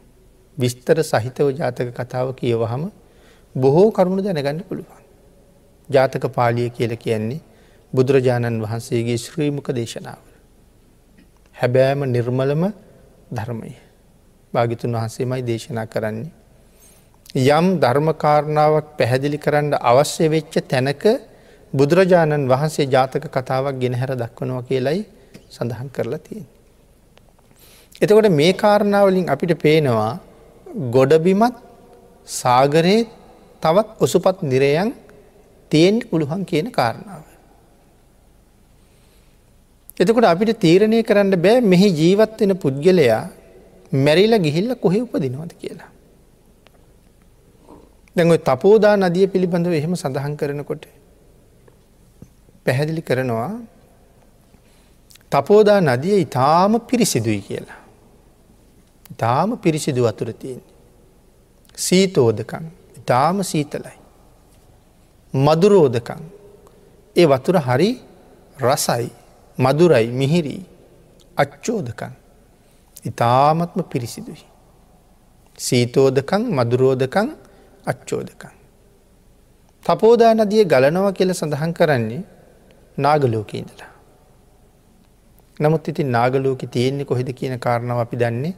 විස්තර 0.58 0.98
සහිතව 1.04 1.48
ජාතක 1.54 1.90
කතාව 1.92 2.28
කියවහම 2.34 2.84
බොහෝ 3.56 3.90
කරුණු 3.92 4.22
දැනගන්න 4.22 4.64
පුළුවන්. 4.64 5.04
ජාතක 5.90 6.26
පාලිය 6.30 6.70
කියල 6.70 6.94
කියන්නේ 6.98 7.42
බුදුරජාණන් 7.94 8.62
වහන්සේගේ 8.62 9.18
ශ්‍රීමක 9.18 9.68
දේශනාව. 9.72 10.22
හැබෑම 11.56 12.02
නිර්මලම 12.08 12.64
ධර්මය. 13.30 13.72
භාගිතුන් 14.54 14.92
වහන්සේමයි 14.92 15.42
දේශනා 15.44 15.88
කරන්නේ. 15.88 16.32
යම් 17.36 17.66
ධර්මකාරණාවක් 17.80 18.86
පැහැදිලි 18.98 19.38
කරන්න 19.38 19.74
අවශ්‍ය 19.82 20.26
වෙච්ච 20.30 20.54
තැනක 20.64 21.04
බුදුරජාණන් 21.74 22.48
වහන්සේ 22.48 22.88
ජාතක 22.88 23.26
කතාවක් 23.28 23.76
ගෙනහැර 23.82 24.12
දක්වනවා 24.16 24.64
කියලයි 24.64 25.02
සඳහන් 25.50 25.90
කරලා 25.90 26.20
තියෙන්. 26.20 26.46
එතකොට 28.02 28.30
මේ 28.32 28.54
කාරණාවලින් 28.54 29.28
අපිට 29.28 29.52
පේනවා 29.58 30.14
ගොඩබිමත් 30.90 31.56
සාගරයේ 32.28 33.08
තවත් 33.64 33.90
ඔසුපත් 34.00 34.38
නිරයන් 34.44 34.94
තියෙන් 35.72 35.96
පුළුවන් 36.02 36.46
කියන 36.46 36.72
කාරණාව. 36.72 37.24
එතකොට 39.98 40.26
අපිට 40.26 40.54
තීරණය 40.58 41.04
කරන්න 41.04 41.36
බෑ 41.38 41.60
මෙහි 41.64 41.90
ජීවත්වෙන 41.94 42.56
පුද්ගලයා 42.58 43.24
මැරිලා 44.06 44.40
ගිහිල්ල 44.40 44.72
කොහෙ 44.78 45.02
උපදිනවද 45.02 45.54
කියලා. 45.56 45.95
දැඟ 48.16 48.36
තපෝදා 48.40 48.96
නදිය 48.96 49.28
පිළිබඳව 49.28 49.74
එහෙම 49.74 49.96
සඳහන් 49.96 50.36
කරනකොට 50.36 50.84
පැහැදිලි 52.66 53.02
කරනවා 53.02 53.50
තපෝදා 55.32 55.80
නදිය 55.82 56.22
ඉතාම 56.22 56.80
පිරිසිදුයි 56.80 57.42
කියලා. 57.42 57.82
ඉතාම 59.12 59.58
පිරිසිදු 59.58 60.08
වතුර 60.08 60.30
තියෙන්නේ. 60.34 60.74
සීතෝදකන් 61.78 62.66
ඉතාම 63.00 63.44
සීතලයි. 63.44 63.98
මදුරෝදකන් 65.34 66.24
ඒ 67.16 67.26
වතුර 67.26 67.58
හරි 67.60 67.90
රසයි 68.62 69.10
මදුරයි 69.58 70.08
මිහිරී 70.12 70.62
අච්චෝදකන් 71.38 72.14
ඉතාමත්ම 73.06 73.80
පිරිසිදුයි. 73.84 74.46
සීතෝදකං 75.58 76.44
මදුරෝදකං 76.58 77.30
අච්චෝදකං. 77.86 78.54
තපෝදා 79.86 80.34
නදිය 80.34 80.64
ගලනව 80.66 81.08
කියල 81.14 81.32
සඳහන් 81.34 81.74
කරන්නේ 81.74 82.24
නාගලෝකීඉදලා. 82.98 83.92
නමුත් 85.60 85.88
ඉතින් 85.88 86.10
නාගලෝක 86.10 86.64
තියෙන්නේ 86.72 87.06
කොහෙද 87.06 87.30
කියන 87.32 87.56
කාරණාව 87.60 88.00
අපි 88.00 88.18
දන්නේ 88.22 88.54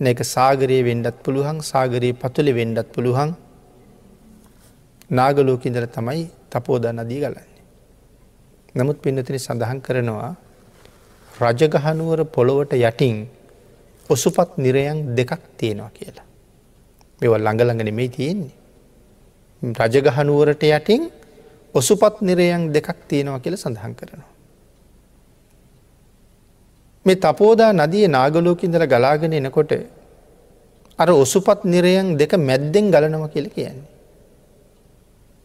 නැක 0.00 0.20
සාගරයේ 0.26 0.82
වෙන්ඩත් 0.88 1.16
පුළුවන් 1.24 1.58
සාගරයේ 1.62 2.14
පතුලි 2.14 2.52
වෙන්ඩත් 2.52 2.88
පුළුවන් 2.94 3.32
නාගලෝකින්දර 5.10 5.86
තමයි 5.88 6.22
තපෝදා 6.52 6.92
නදී 6.92 7.20
ගලන්නේ. 7.22 7.60
නමුත් 8.74 8.98
පින්නතින 9.02 9.38
සඳහන් 9.38 9.80
කරනවා 9.80 10.30
රජගහනුවර 11.40 12.20
පොළොවට 12.26 12.72
යටින් 12.78 13.16
ඔසුපත් 14.10 14.50
නිරයන් 14.56 14.98
දෙකක් 15.16 15.42
තියෙනවා 15.58 15.90
කියලා. 15.90 16.26
මෙව 17.20 17.32
ළඟළඟන 17.36 17.92
මේ 17.94 18.08
තියෙන්නේ. 18.08 18.59
රජගහනුවරට 19.62 20.62
යටින් 20.62 21.02
ඔසුපත් 21.74 22.20
නිරයන් 22.20 22.72
දෙකක් 22.72 22.88
තියෙනවා 23.08 23.40
කියල 23.40 23.56
සඳහන් 23.56 23.94
කරනවා. 23.94 24.30
මේ 27.06 27.16
තපෝදා 27.16 27.72
නදිය 27.72 28.08
නාගලෝකින්දල 28.08 28.84
ගලාගෙන 28.86 29.32
එනකොට 29.32 29.72
අර 30.98 31.08
ඔසුපත් 31.14 31.64
නිරයන් 31.64 32.16
දෙක 32.16 32.32
මැද්දෙන් 32.38 32.90
ගලනව 32.90 33.24
කියල 33.28 33.46
කියන්නේ. 33.48 33.88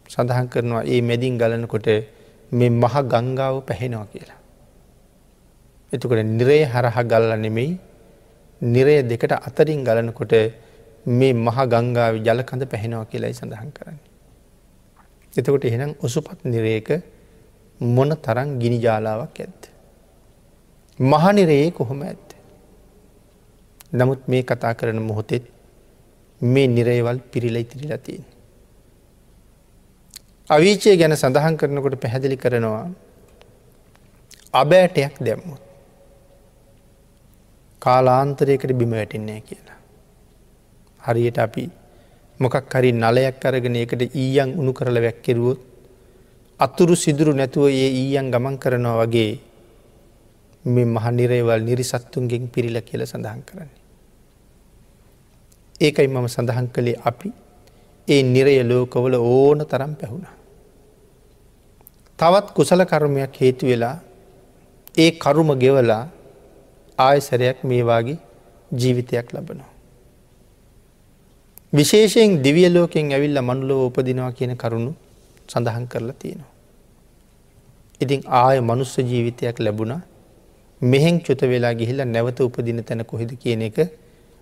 සඳහන් 0.08 0.48
කරනවා 0.48 0.84
ඒ 0.86 1.02
මැදින් 1.02 1.38
ගලනකොට 1.38 1.88
මේ 2.52 2.70
මහ 2.72 2.96
ගංගාව 3.04 3.56
පැහෙනවා 3.62 4.08
කියලා. 4.08 4.40
එතුකට 5.94 6.24
නිරේ 6.32 6.64
හරහ 6.66 6.98
ගල්ල 7.04 7.32
නෙමෙයි 7.38 7.78
නිරය 8.62 9.04
දෙකට 9.04 9.32
අතරින් 9.40 9.84
ගලනකොට 9.84 10.34
මේ 11.06 11.34
මහ 11.36 11.58
ගංගාව 11.66 12.16
ජලකඳ 12.18 12.66
පැහෙනවා 12.66 13.06
කියලායි 13.06 13.34
සඳහන් 13.34 13.72
කරන්න. 13.72 13.98
එතකොට 15.34 15.66
එහෙනම් 15.66 15.92
ඔසුපත් 16.02 16.46
නිරේක 16.46 16.90
මොන 17.80 18.10
තරන් 18.18 18.60
ගිනි 18.60 18.80
ජාලාවක් 18.80 19.40
ඇත්ත. 19.40 19.70
මහනිරයේ 21.00 21.72
කොහොම 21.72 22.02
ඇත්ත. 22.02 22.36
නමුත් 23.94 24.28
මේ 24.28 24.44
කතා 24.44 24.74
කරන 24.74 25.02
මොහොතෙත් 25.02 25.46
මේ 26.42 26.68
නිරේවල් 26.68 27.20
පිරිලයි 27.32 27.64
තිරිලතින්. 27.64 28.26
අවිචය 30.50 30.98
ගැන 30.98 31.14
සඳහන් 31.14 31.58
කරනකොට 31.58 32.02
පැහැදිලි 32.02 32.38
කරනවා 32.38 32.90
අබෑටයක් 34.54 35.16
දැම්මුත්. 35.20 35.62
කාලාන්තරයකට 37.82 38.74
බිම 38.74 38.92
වැටින්නේ 38.92 39.42
කියලා. 39.42 39.80
හරියට 41.06 41.38
අපි 41.38 41.66
මොකක් 42.40 42.56
හරි 42.72 42.92
නලයක් 42.94 43.46
අරගෙන 43.46 43.76
එකට 43.76 44.02
ඊයන් 44.16 44.50
උුණු 44.58 44.74
කරල 44.74 44.98
වැැක්කෙරුවොත් 44.98 45.60
අතුරු 46.60 46.96
සිදුරු 46.96 47.32
නැතුව 47.34 47.68
ඒ 47.70 47.90
ඊයන් 47.94 48.32
ගමන් 48.32 48.56
කරනවා 48.58 49.00
වගේ 49.02 49.32
මේ 50.66 50.86
මහනිරේවල් 50.88 51.62
නිරිසත්තුන්ගෙන් 51.62 52.48
පිරිල 52.48 52.78
කියල 52.82 53.02
සඳහන් 53.04 53.42
කරන්නේ. 53.42 53.82
ඒකයි 55.82 56.08
මම 56.08 56.28
සඳහන් 56.28 56.68
කළේ 56.68 57.02
අපි 57.04 57.30
ඒ 58.08 58.24
නිරය 58.24 58.56
ලෝකවල 58.64 59.16
ඕන 59.16 59.60
තරම් 59.66 59.94
පැහුණ. 59.96 60.26
තවත් 62.20 62.48
කුසල 62.54 62.82
කර්මයක් 62.84 63.34
හේතු 63.36 63.66
වෙලා 63.66 63.98
ඒ 64.98 65.12
කරුම 65.14 65.50
ගෙවලා 65.56 66.04
ආයසරයක් 66.98 67.64
මේවාගේ 67.64 68.20
ජීවිතයක් 68.72 69.28
ලබනවා. 69.34 69.75
විශේෂයෙන් 71.78 72.42
දිවිය 72.44 72.68
ලෝකෙන් 72.70 73.12
ඇවිල්ල 73.12 73.40
මනුලෝ 73.42 73.82
උපදිනවා 73.88 74.32
කියන 74.32 74.54
කරුණු 74.56 74.92
සඳහන් 75.50 75.86
කරලා 75.88 76.18
තියෙනවා. 76.22 76.52
ඉතින් 78.02 78.22
ආය 78.40 78.58
මනුස්ස 78.62 78.94
ජීවිතයක් 79.02 79.60
ලැබුණා 79.60 80.02
මෙහෙන් 80.82 81.22
චුත 81.22 81.42
වෙලා 81.44 81.74
ගිහිල්ල 81.74 82.02
නැවත 82.06 82.40
උපදින 82.40 82.84
තැන 82.84 83.06
කොහෙද 83.06 83.32
කියන 83.38 83.62
එක 83.62 83.78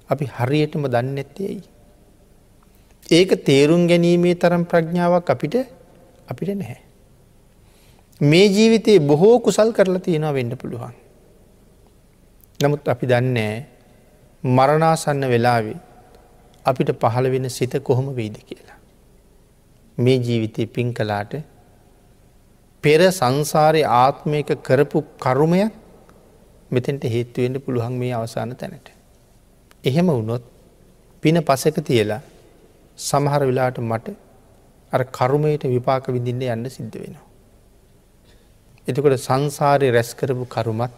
අපි 0.10 0.26
හරියටම 0.28 0.86
දන්න 0.86 1.18
ඇත්තේයි. 1.18 1.62
ඒක 3.10 3.32
තේරුම් 3.46 3.88
ගැනීමේ 3.88 4.36
තරම් 4.36 4.66
ප්‍රඥාවක් 4.66 5.30
අපිට 5.30 5.56
අපිට 6.28 6.50
නැහැ. 6.52 6.82
මේ 8.22 8.48
ජීවිතයේ 8.48 9.00
බොහෝ 9.02 9.40
කුසල් 9.40 9.72
කරලා 9.72 10.00
තියෙනවා 10.00 10.34
වෙන්න 10.34 10.58
පුළුවන්. 10.58 10.94
නමුත් 12.60 12.88
අපි 12.88 13.06
දන්නේ 13.06 13.54
මරණාසන්න 14.44 15.26
වෙලාවේ 15.30 15.93
අපිට 16.66 16.92
පහළ 16.98 17.30
වෙන 17.30 17.50
සිත 17.50 17.74
කොහොම 17.82 18.08
වෙයිද 18.14 18.38
කියලා. 18.42 18.80
මේ 19.98 20.18
ජීවිතය 20.20 20.66
පින් 20.68 20.94
කලාට 20.94 21.34
පෙර 22.84 23.00
සංසාරය 23.12 23.82
ආත්මයක 23.96 24.50
කරපු 24.62 25.04
කරුමයක් 25.18 25.74
මෙතෙන්ට 26.72 27.04
හේත්තුවෙන්ට 27.06 27.64
පුළුවන් 27.66 27.96
මේ 27.96 28.14
අවසාන 28.14 28.56
තැනට. 28.56 28.88
එහෙම 29.84 30.08
වුණොත් 30.10 30.44
පින 31.24 31.38
පසක 31.42 31.78
තියලා 31.82 32.22
සමහර 33.00 33.42
වෙලාට 33.42 33.78
මට 33.82 34.16
අර 34.92 35.04
කරුමයට 35.10 35.64
විපාක 35.66 36.08
විඳින්න 36.08 36.42
යන්න 36.48 36.70
සිද්ධ 36.70 36.98
වෙනවා. 36.98 37.28
එතකොට 38.88 39.18
සංසාරය 39.20 39.88
රැස්කරපු 39.90 40.46
කරුමත් 40.48 40.94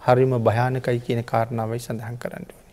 හරිම 0.00 0.32
භයානකයි 0.40 0.98
කියන 1.00 1.20
කාරණාවයි 1.24 1.78
සඳහන් 1.78 2.16
කරන්න 2.16 2.46
ඕනි. 2.46 2.65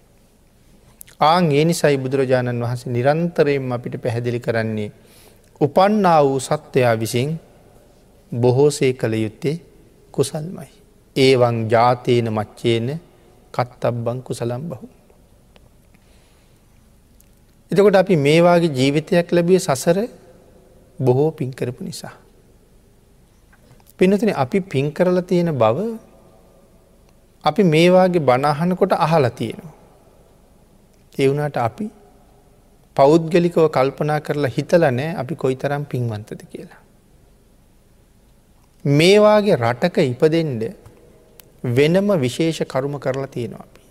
ආං 1.24 1.52
ඒ 1.52 1.66
නිසයි 1.66 1.98
බුදුරජාණන් 1.98 2.64
වහන්සේ 2.64 2.94
නිරන්තරයෙන් 2.94 3.74
අපිට 3.76 3.96
පැහැදිලි 3.98 4.40
කරන්නේ 4.40 4.90
උපන්නා 5.62 6.20
වූ 6.24 6.40
සත්වයා 6.42 6.96
විසින් 6.96 7.30
බොහෝසේ 8.32 8.94
කළ 8.94 9.16
යුත්තේ 9.16 9.56
කුසල්මයි. 10.14 10.70
ඒවන් 11.16 11.58
ජාතයන 11.70 12.28
මච්චේන 12.30 12.88
කත්තබ්බං 13.54 14.18
කුසලම් 14.22 14.64
බහු. 14.64 14.86
එතකොට 17.72 17.96
අපි 17.96 18.16
මේවාගේ 18.18 18.72
ජීවිතයක් 18.72 19.28
ලැබිය 19.32 19.60
සසර 19.60 19.98
බොහෝ 21.00 21.32
පින්කරපු 21.32 21.82
නිසා. 21.82 22.16
පිනතින 24.00 24.34
අපි 24.36 24.58
පින් 24.64 24.92
කරල 24.92 25.22
තියෙන 25.22 25.54
බව 25.54 25.78
අපි 27.44 27.62
මේවාගේ 27.66 28.20
බණහනකොට 28.22 28.94
අහලා 28.98 29.30
තියෙනවා. 29.32 29.83
එවුනාට 31.14 31.58
අපි 31.60 31.92
පෞද්ගලිකව 32.98 33.70
කල්පනා 33.70 34.20
කරලා 34.20 34.50
හිතල 34.50 34.86
නෑ 34.92 35.16
අපි 35.16 35.36
කොයි 35.36 35.56
තරම් 35.56 35.86
පින්වන්තද 35.86 36.42
කියලා. 36.46 36.82
මේවාගේ 38.86 39.56
රටක 39.56 39.98
ඉපදෙන්ඩ 40.06 40.64
වෙනම 41.66 42.10
විශේෂ 42.20 42.66
කරුම 42.66 43.00
කරලා 43.00 43.28
තියෙනවා 43.28 43.62
අපි. 43.62 43.82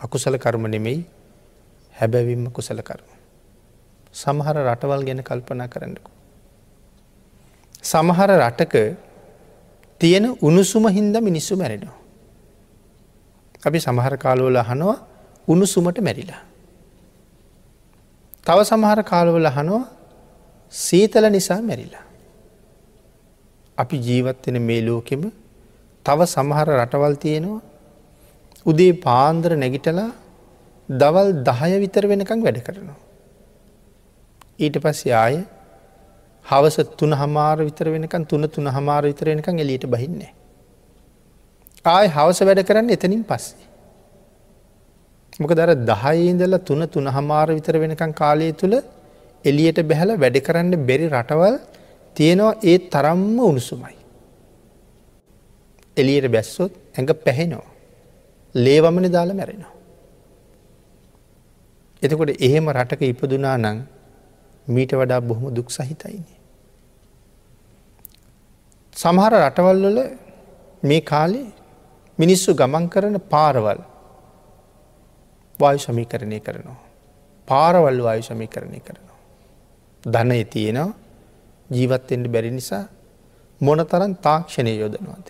අකුසල 0.00 0.38
කර්ම 0.38 0.66
නෙමෙයි 0.66 1.06
හැබැවිම්ම 1.94 2.50
කුසල 2.50 2.80
කර්ම. 2.80 3.08
සමහර 4.14 4.56
රටවල් 4.64 5.04
ගැන 5.04 5.22
කල්පනා 5.22 5.68
කරන්නකු. 5.68 6.10
සමහර 7.82 8.30
රටක 8.40 8.74
තියෙන 10.00 10.36
උණුසුම 10.40 10.86
හින්ද 10.88 11.16
මිනිස්සු 11.18 11.56
මැරෙනවා. 11.56 11.98
අපි 13.62 13.78
සමහර 13.78 14.16
කාලවල 14.16 14.56
අහනවා 14.56 15.11
උණුසුමට 15.48 15.98
මැරිලා. 16.00 16.42
තව 18.46 18.58
සමහර 18.70 18.98
කාලවල 19.02 19.46
අහනවා 19.46 19.84
සීතල 20.72 21.26
නිසා 21.30 21.60
මැරිලා. 21.62 22.04
අපි 23.78 23.96
ජීවත්වෙන 24.06 24.58
මේ 24.62 24.80
ලෝකෙම 24.86 25.22
තව 26.06 26.18
සමහර 26.26 26.68
රටවල් 26.80 27.16
තියෙනවා 27.24 27.60
උදේ 28.66 28.92
පාන්දර 29.06 29.52
නැගිටලා 29.56 30.10
දවල් 30.88 31.30
දහය 31.48 31.72
විතර 31.84 32.04
වෙනකං 32.12 32.44
වැඩ 32.46 32.60
කරනවා. 32.66 33.00
ඊට 34.58 34.76
පස්සේ 34.84 35.14
ආය 35.14 35.36
හවස 36.46 36.76
තුන 36.98 37.12
හමාර 37.14 37.58
විතර 37.68 37.86
වෙනකන් 37.94 38.24
තුන 38.26 38.48
තුන 38.48 38.66
හමාර 38.76 39.02
විතර 39.10 39.26
වෙනකං 39.32 39.58
එලියට 39.58 39.86
බහින්නේ. 39.86 40.32
ආය 41.84 42.06
හවස 42.08 42.40
වැඩ 42.48 42.62
කරන්න 42.68 42.94
එතනින් 42.96 43.24
පස්සේ. 43.24 43.71
මොක 45.40 45.50
දර 45.50 45.70
දහයිඉදල 45.90 46.54
තුන 46.68 46.82
තුන 46.88 47.06
හමාර 47.06 47.48
විතර 47.48 47.74
වෙනකං 47.82 48.12
කාලය 48.12 48.48
තුළ 48.52 48.74
එලියට 49.44 49.78
බැහල 49.90 50.10
වැඩ 50.16 50.36
කරන්න 50.46 50.74
බැරි 50.88 51.06
රටවල් 51.08 51.56
තියෙනවා 52.16 52.58
ඒ 52.62 52.78
තරම්ම 52.90 53.38
උණුසුමයි. 53.40 53.96
එලියට 55.96 56.28
බැස්සොත් 56.28 56.72
ඇඟ 56.96 57.12
පැහෙනවා. 57.26 57.70
ලේවමන 58.54 59.06
දාලා 59.10 59.34
මැරෙනවා. 59.34 59.72
එතකොට 62.02 62.30
එහෙම 62.38 62.66
රටක 62.70 63.02
ඉපදුනා 63.04 63.56
නං 63.58 63.78
මීට 64.66 64.92
වඩා 64.92 65.20
බොහොම 65.22 65.54
දුක් 65.54 65.68
සහිතයිනේ. 65.70 66.38
සමහර 68.96 69.32
රටවල්වල 69.40 69.98
මේ 70.82 71.00
කාලේ 71.02 71.48
මිනිස්සු 72.18 72.50
ගමන් 72.54 72.84
කරන 72.88 73.16
පාරවල් 73.32 73.80
වායු 75.60 75.78
සමීකරණය 75.78 76.40
කරනවා. 76.40 76.80
පාරවල් 77.48 77.98
වායු 78.02 78.22
සමීකරණය 78.22 78.80
කරනවා. 78.80 79.18
ධනය 80.04 80.44
තියෙනවා 80.44 80.94
ජීවත්තෙන්ට 81.70 82.28
බැරි 82.28 82.50
නිසා 82.50 82.84
මොන 83.60 83.86
තරන් 83.86 84.14
තාක්ෂණය 84.16 84.72
යොදනවාද. 84.76 85.26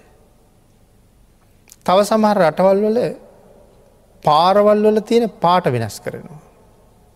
තව 1.84 1.98
සමහර 2.02 2.38
රටවල් 2.42 2.80
වල 2.86 2.98
පාරවල් 4.24 4.86
වල 4.86 5.00
තියෙන 5.00 5.30
පාට 5.40 5.66
වෙනස් 5.66 6.00
කරනවා. 6.00 6.40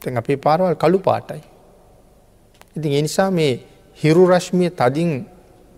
තැන් 0.02 0.18
අපේ 0.18 0.36
පාරවල් 0.36 0.74
කළු 0.74 0.98
පාටයි. 1.00 1.42
ඉතින් 2.76 2.92
එනිසා 2.92 3.30
මේ 3.30 3.54
හිරු 3.98 4.26
රශ්මිය 4.26 4.70
තදින් 4.72 5.10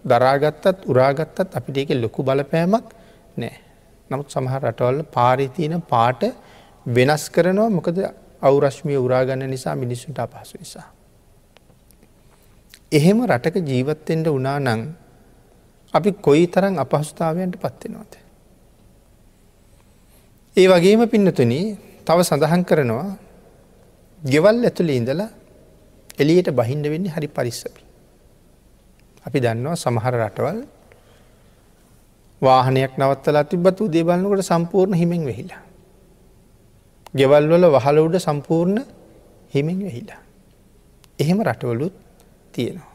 දරාගත්තත් 0.05 0.87
උරාගත්තත් 0.87 1.57
අපිට 1.59 1.77
එක 1.77 1.91
ලොකු 2.03 2.23
බලපෑමක් 2.23 2.87
නෑ. 3.37 3.57
නමුත් 4.11 4.29
සමහර 4.31 4.61
රටවල්ල 4.63 5.03
පාරිතියන 5.17 5.75
පාට 5.83 6.23
වෙනස් 6.89 7.29
කරනවා 7.29 7.69
මොකද 7.71 7.99
අවුරශ්මිය 8.43 8.97
උරාගන්න 8.97 9.45
නිසා 9.47 9.75
මිනිස්සුන්ට 9.75 10.19
අපහසු 10.19 10.57
නිසා. 10.59 10.89
එහෙම 12.93 13.19
රටක 13.23 13.57
ජීවත්තෙන්ට 13.63 14.27
උනා 14.29 14.59
නං 14.59 14.81
අපි 15.95 16.11
කොයි 16.19 16.47
තරම් 16.47 16.79
අපහසුතාවයන්ට 16.79 17.57
පත්වෙනවාද. 17.57 18.13
ඒ 20.57 20.67
වගේම 20.67 21.03
පින්නතුන 21.07 21.53
තව 22.07 22.19
සඳහන් 22.23 22.63
කරනවා 22.65 23.09
ගෙවල් 24.23 24.65
ඇතුළ 24.65 24.91
ඉඳලා 24.91 25.29
එලියට 26.19 26.51
බහින්ඩ 26.53 26.87
වෙන්නේ 26.87 27.13
හරි 27.13 27.29
පරිස්සපි. 27.29 27.83
අපි 29.25 29.39
දන්නවා 29.39 29.77
සමහර 29.77 30.15
රටවල් 30.17 30.59
වාහනයක් 32.43 32.93
නවත්තලා 32.97 33.45
තිබත් 33.45 33.81
උදේ 33.81 34.05
බලන්නකොට 34.05 34.43
සම්පූර්ණ 34.43 34.95
හිමෙන් 34.95 35.25
වෙහිලා. 35.27 35.68
ගෙවල්වල 37.15 37.65
වහල 37.69 37.99
උඩ 37.99 38.17
සම්පූර්ණ 38.19 38.85
හිමෙන් 39.53 39.79
වෙහිලා. 39.81 40.21
එහෙම 41.19 41.39
රටවලුත් 41.43 41.95
තියෙනවා. 42.53 42.95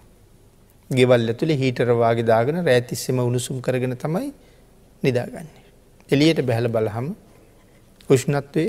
ගෙවල් 0.90 1.28
ඇතුළේ 1.28 1.58
හීටරවාගේ 1.58 2.26
දාගෙන 2.26 2.66
රෑතිස්සෙම 2.66 3.20
උණුසුම් 3.20 3.62
කරගෙන 3.62 3.98
තමයි 3.98 4.34
නිදාගන්නේ. 5.04 5.64
එලියට 6.10 6.42
බැහල 6.42 6.68
බලහම 6.70 7.08
උෂ්ණත්වය 8.10 8.66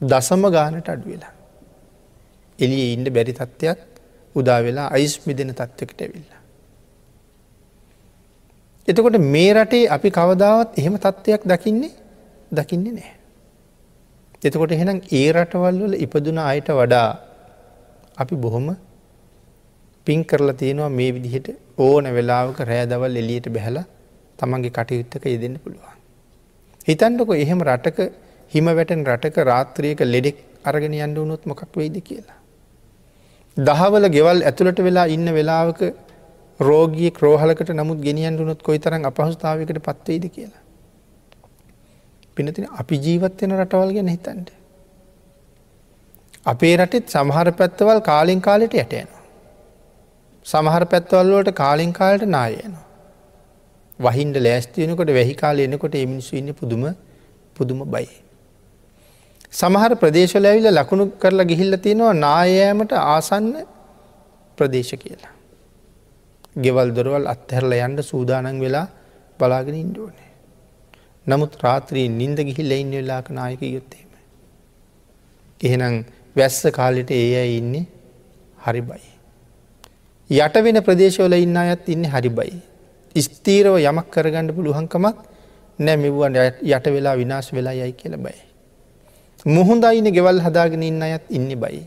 දසම 0.00 0.42
ගානට 0.48 0.88
අඩුවෙලා. 0.88 1.32
එලිය 2.58 2.92
ඉන්ඩ 2.94 3.08
බැරි 3.10 3.32
තත්ත්වයක් 3.32 3.78
උදා 4.34 4.60
වෙලා 4.60 4.88
අයිස් 4.88 5.14
මිදෙන 5.26 5.50
තත්වකට 5.50 6.00
ඇවිල්ලා. 6.00 6.40
එතකොට 8.88 9.18
මේ 9.26 9.50
රටේ 9.54 9.88
අපි 9.88 10.08
කවදාවත් 10.10 10.78
එහෙම 10.78 10.94
තත්ත්වයක් 10.96 11.42
දකින්නේ 11.44 11.92
දකින්නේ 12.52 12.92
නෑ. 12.92 13.21
එතකොට 14.42 14.72
එහෙනම් 14.76 14.98
ඒ 15.18 15.26
රටවල් 15.32 15.76
වල 15.82 15.94
ඉපදුන 16.04 16.38
අයට 16.44 16.68
වඩා 16.78 17.08
අපි 18.16 18.36
බොහොම 18.44 18.68
පින් 20.06 20.20
කරලා 20.24 20.58
තියෙනවා 20.62 20.90
මේ 20.98 21.10
විදිහට 21.16 21.48
ඕන 21.78 22.06
වෙලාවක 22.16 22.58
රෑදවල් 22.70 23.16
එලියට 23.22 23.46
බැහල 23.56 23.78
තමන්ගේ 24.38 24.74
කටයුත්තක 24.78 25.24
යෙදෙන්න 25.26 25.56
පුළුවන්. 25.64 25.96
හිතන්ටකො 26.88 27.32
එහෙම 27.34 27.60
රටක 27.68 27.98
හිම 28.52 28.66
වැටෙන් 28.78 29.04
රටක 29.06 29.36
රාත්‍රියක 29.50 30.00
ලෙඩෙක් 30.04 30.38
අරගෙන 30.64 30.96
යන්න 30.98 31.14
වුණොත් 31.16 31.44
මොකක් 31.46 31.62
වෙයිද 31.76 31.98
කියලා. 32.08 32.38
දහවල 33.56 34.06
ගෙවල් 34.16 34.40
ඇතුළට 34.42 34.80
වෙලා 34.88 35.06
ඉන්න 35.08 35.28
වෙලාවක 35.38 35.80
රෝගී 36.60 37.10
ක්‍රෝහලකට 37.10 37.70
නමුත් 37.72 38.00
ගෙනියන් 38.00 38.40
වුණොත් 38.40 38.60
කොයි 38.62 38.78
තරම් 38.78 39.06
අපහස්ථාවකට 39.10 39.80
පත්වේද 39.88 40.26
කියලා. 40.36 40.61
පිනතින 42.36 42.66
අපි 42.78 42.96
ජීවත්වෙන 42.98 43.56
රටවල් 43.58 43.92
ගැන 43.92 44.08
හිතන්ට. 44.08 44.48
අපේ 46.46 46.76
රටෙත් 46.76 47.08
සමහර 47.08 47.48
පැත්තවල් 47.52 48.00
කාලින් 48.02 48.40
කාලෙට 48.40 48.74
යටයනවා. 48.74 49.22
සමහර 50.46 50.84
පැත්වල්ලට 50.84 51.54
කාලින් 51.54 51.92
කාලට 51.92 52.24
නායයනවා. 52.28 52.86
වහින්ට 53.98 54.36
ලෑස්තියනකොට 54.38 55.10
වැහි 55.10 55.34
කාල 55.34 55.58
එනකොට 55.58 55.94
එමිනිස්සු 55.96 56.36
ඉන්න 56.36 56.54
පුදුම 56.54 56.84
පුදුම 57.56 57.80
බයි. 57.86 58.08
සමහර 59.52 59.92
ප්‍රදේශල 59.96 60.44
ඇවිල 60.44 60.68
ලකුණු 60.70 61.04
කරලා 61.18 61.44
ගිහිල්ල 61.44 61.76
තියෙනවා 61.76 62.14
නායෑමට 62.16 62.92
ආසන්න 63.06 63.52
ප්‍රදේශ 64.58 64.94
කියලා. 64.96 65.34
ගෙවල් 66.56 66.90
දොරවල් 66.90 67.26
අත්හැරල 67.26 67.72
යන්ට 67.78 68.02
සූදානන් 68.02 68.60
වෙලා 68.60 68.86
බලාගෙන 69.38 69.76
ඉන්ඩුවනේ. 69.76 70.21
නමුත් 71.26 71.52
රාත්‍රී 71.62 72.08
නින්ද 72.10 72.38
ගිහි 72.38 72.62
ලෙයින් 72.62 72.90
වෙලාක 72.90 73.30
නායක 73.30 73.62
යුත්තේම. 73.62 74.10
එහෙනම් 75.60 76.04
වැස්ස 76.36 76.62
කාලෙට 76.72 77.10
ඒ 77.12 77.34
අයි 77.36 77.58
ඉන්නේ 77.58 77.86
හරි 78.58 78.82
බයි. 78.82 79.04
යට 80.30 80.56
වෙන 80.64 80.78
ප්‍රදේශවල 80.82 81.34
ඉන්න 81.36 81.56
අයත් 81.56 81.88
ඉන්න 81.88 82.04
හරි 82.06 82.30
බයි. 82.30 82.56
ස්තීරව 83.16 83.76
යමක් 83.80 84.08
කරගණඩ 84.10 84.54
පුළුවන්කමක් 84.56 85.16
නෑ 85.78 85.96
මෙවන් 85.96 86.38
යට 86.38 86.86
වෙලා 86.88 87.16
විනාශ 87.16 87.52
වෙලා 87.52 87.74
යයි 87.74 87.92
කියල 87.92 88.16
බයි. 88.16 88.38
මුහුද 89.46 89.84
අයින 89.84 90.08
ගෙවල් 90.08 90.40
හදාගෙන 90.40 90.82
ඉන්න 90.82 91.02
අයත් 91.02 91.30
ඉන්න 91.30 91.48
බයි. 91.56 91.82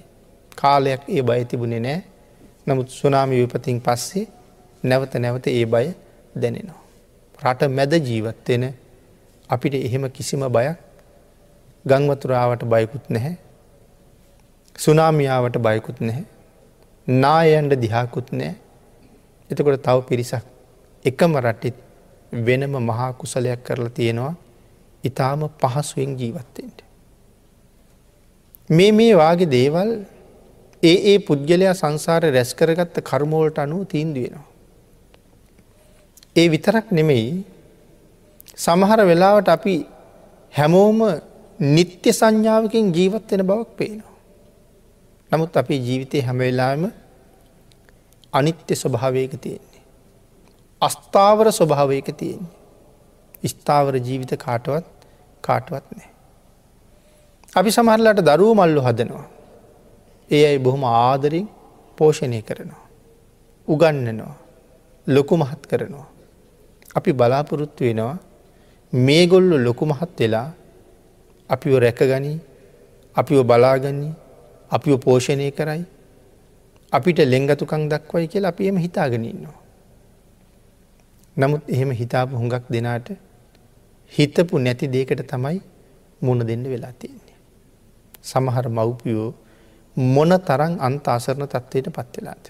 කාලයක් 0.58 1.04
ඒ 1.10 1.24
බය 1.24 1.42
තිබුණේ 1.46 1.80
නෑ 1.80 2.00
නමුත් 2.68 2.90
සුනාමි 2.92 3.42
විපතින් 3.42 3.82
පස්සේ 3.82 4.28
නැවත 4.84 5.14
නැවත 5.16 5.48
ඒ 5.50 5.66
බය 5.66 5.88
දැනෙනවා. 6.36 6.82
රට 7.40 7.70
මැද 7.70 7.94
ජීවත්වෙන 8.00 8.64
අපිට 9.50 9.74
එහෙම 9.76 10.10
කිසිම 10.10 10.44
බයක් 10.50 10.78
ගංවතුරාවට 11.86 12.64
බයකුත් 12.66 13.10
නැහැ. 13.10 13.38
සුනාමියාවට 14.76 15.58
බයකුත් 15.60 16.00
නැහැ. 16.02 16.26
නායන්ට 17.08 17.74
දිහාකුත් 17.78 18.32
නෑ 18.34 18.56
එතකොට 19.50 19.78
තව 19.80 19.98
පිරිසක් 20.02 20.46
එකම 21.06 21.38
රට්ටිත් 21.38 21.78
වෙනම 22.32 22.74
මහා 22.82 23.14
කුසලයක් 23.14 23.62
කරලා 23.64 23.90
තියෙනවා 23.90 24.34
ඉතාම 25.04 25.42
පහසුවෙන් 25.52 26.18
ජීවත්තෙන්ට. 26.18 26.78
මේ 28.70 28.92
මේ 28.92 29.14
වාගේ 29.16 29.50
දේවල් 29.50 29.92
ඒ 30.84 30.98
ඒ 31.06 31.18
පුද්ගලයා 31.20 31.74
සංසාර 31.74 32.24
රැස් 32.28 32.54
කරගත්ත 32.54 32.98
කර්මෝලට 33.02 33.58
අනුව 33.58 33.86
තීන්දුවෙනවා. 33.86 34.46
ඒ 36.36 36.48
විතරක් 36.50 36.88
නෙමෙයි 36.92 37.46
සමහර 38.58 39.00
වෙලාවට 39.06 39.50
අපි 39.50 39.76
හැමෝම 40.54 41.00
නිත්‍ය 41.60 42.12
සංඥාවකින් 42.12 42.94
ජීවත්වෙන 42.94 43.48
බවක් 43.48 43.70
පේනවා. 43.78 44.16
නමුත් 45.32 45.58
අපේ 45.58 45.80
ජීවිතය 45.80 46.22
හැමවෙලාම 46.22 46.92
අනිත්‍ය 48.34 48.76
ස්වභාවයක 48.76 49.34
තියෙන්නේ. 49.42 49.84
අස්ථාවර 50.82 51.48
ස්වභාවයක 51.52 52.08
තියෙන්නේ. 52.18 52.54
ස්ථාවර 53.48 53.96
ජීවිත 53.98 54.32
කාටවත් 54.38 54.86
කාටවත් 55.44 55.86
නෑ. 55.92 56.10
අපි 57.56 57.70
සමහරලට 57.72 58.22
දරුව 58.22 58.56
මල්ලු 58.56 58.82
හදනවා. 58.82 59.26
ඒ 60.30 60.44
අයි 60.48 60.60
බොහොම 60.60 60.84
ආදරින් 60.84 61.48
පෝෂණය 61.98 62.42
කරනවා. 62.42 62.86
උගන්නනවා. 63.68 64.36
ලොකු 65.08 65.38
මහත් 65.38 65.62
කරනවා. 65.68 66.08
අපි 66.96 67.12
බලාපොරොත්තු 67.14 67.84
වෙනවා 67.84 68.16
මේ 68.94 69.28
ගොල්ලු 69.28 69.58
ලොකු 69.58 69.86
මහත් 69.86 70.20
වෙලා 70.20 70.48
අපිව 71.50 71.74
රැකගනී 71.78 72.38
අපිව 73.16 73.40
බලාගන්නේ 73.44 74.14
අපිව 74.72 74.96
පෝෂණය 74.98 75.52
කරයි 75.52 75.84
අපිට 76.92 77.20
ලෙංගතුකං 77.26 77.90
දක්වයි 77.90 78.28
කියලා 78.28 78.50
අපි 78.50 78.68
එම 78.68 78.78
හිතාගෙනන්නවා. 78.78 79.60
නමුත් 81.38 81.64
එහෙම 81.68 81.92
හිතාපු 81.92 82.38
හුඟක් 82.38 82.66
දෙනාට 82.70 83.08
හිතපු 84.14 84.60
නැති 84.60 84.88
දේකට 84.88 85.22
තමයි 85.24 85.60
මුණ 86.22 86.48
දෙන්න 86.48 86.64
වෙලා 86.64 86.94
තියෙන්නේ. 86.94 87.38
සමහර 88.24 88.68
මව්පියෝ 88.70 89.30
මොන 89.98 90.32
තරං 90.40 90.74
අන්ත 90.80 91.08
අසරණ 91.08 91.48
තත්වයට 91.48 91.88
පත්වෙලාට. 91.90 92.46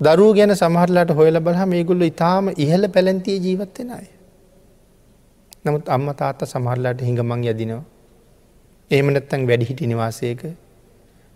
දරුව 0.00 0.30
ගැන 0.36 0.54
සමහරලාට 0.56 1.10
හොයල 1.12 1.40
බලහ 1.40 1.66
මේගුල්ල 1.66 2.02
ඉතාම 2.02 2.54
ඉහල 2.56 2.88
පැලැන්තිය 2.88 3.38
ජීවත්වෙන 3.38 3.90
අය. 3.90 4.06
නමුත් 5.68 5.88
අම්ම 5.88 6.08
තාත්ත 6.14 6.46
සමහරලාට 6.46 7.02
හිඟමං 7.02 7.44
යදිනවා. 7.46 7.84
ඒමනත්තං 8.90 9.46
වැඩිහිටි 9.46 9.86
නිවාසයක. 9.86 10.42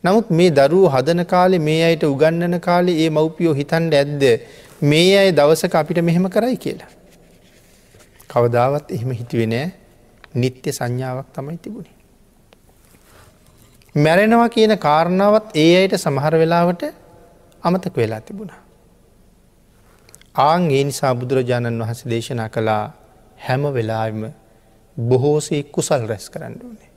නමුත් 0.05 0.31
මේ 0.33 0.51
දරුව 0.53 0.87
හදන 0.91 1.25
කාලෙ 1.27 1.59
මේ 1.61 1.83
අයට 1.85 2.05
උගන්නන 2.05 2.61
කාලේ 2.61 2.97
ඒ 3.03 3.11
මව්පියෝ 3.11 3.55
හිතන්ඩ 3.55 3.95
ඇද්ද 3.95 4.23
මේ 4.83 5.13
අය 5.19 5.31
දවසක 5.33 5.75
අපිට 5.75 6.01
මෙහෙම 6.01 6.27
කරයි 6.29 6.57
කියලා. 6.59 6.91
කවදාවත් 8.31 8.91
එහෙම 8.91 9.11
හිතුවෙනෑ 9.13 9.67
නිත්‍ය 10.35 10.73
සංඥාවක් 10.73 11.29
තමයි 11.35 11.59
තිබුණේ. 11.59 11.97
මැරෙනවා 13.95 14.49
කියන 14.49 14.75
කාරණාවත් 14.79 15.57
ඒ 15.57 15.73
අයට 15.77 15.95
සමහර 15.97 16.35
වෙලාවට 16.37 16.83
අමතක 17.63 17.97
වෙලා 17.97 18.21
තිබුණා. 18.23 18.61
ආං 20.41 20.71
ඒ 20.71 20.85
නිසා 20.85 21.15
බුදුරජාණන් 21.15 21.83
වහස 21.83 22.03
දේශනා 22.07 22.49
කළා 22.49 22.85
හැම 23.43 23.63
වෙලාම 23.73 24.23
බොහෝසේ 24.97 25.63
කුසල් 25.65 26.07
රැස් 26.07 26.27
කරන්න 26.29 26.57
ඕනේ. 26.63 26.91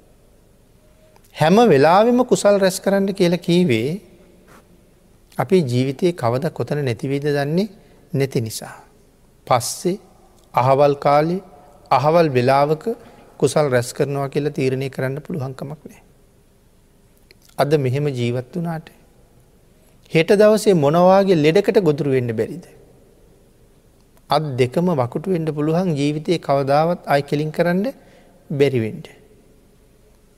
හැම 1.35 1.57
වෙලාවෙම 1.69 2.19
කුසල් 2.25 2.59
රැස් 2.59 2.79
කරන්න 2.79 3.13
කියල 3.13 3.37
කීවේ 3.39 3.89
අපේ 5.37 5.61
ජීවිතය 5.63 6.13
කවද 6.13 6.51
කොතන 6.51 6.83
නැතිවීද 6.85 7.27
දන්නේ 7.29 7.67
නැති 8.13 8.41
නිසා. 8.41 8.75
පස්සේ 9.47 9.97
අහවල් 10.53 10.95
කාලේ 10.97 11.41
අහවල් 11.91 12.29
වෙලාවක 12.29 12.83
කුසල් 13.37 13.69
රැස් 13.69 13.89
කරනවා 13.93 14.29
කියලා 14.29 14.55
තීරණය 14.59 14.89
කරන්න 14.89 15.21
පුළුවන්කමක් 15.21 15.81
නෑ. 15.83 16.01
අද 17.57 17.71
මෙහෙම 17.77 18.07
ජීවත් 18.09 18.55
වනාට. 18.55 18.87
හෙට 20.11 20.29
දවසේ 20.33 20.75
මොනවාගේ 20.75 21.35
ලෙඩකට 21.35 21.79
ගොදුරු 21.81 22.11
වෙන්න 22.11 22.31
බැරිද. 22.31 22.65
අත් 24.29 24.57
දෙකම 24.57 24.87
වකුටු 24.93 25.31
වෙන්ඩ 25.31 25.49
පුළුවන් 25.49 25.95
ජීවිතය 25.95 26.39
කවදාවත් 26.39 26.99
අයි 27.05 27.21
කෙලින් 27.21 27.51
කරන්න 27.51 27.85
බැරිවෙන්ඩ. 28.49 29.07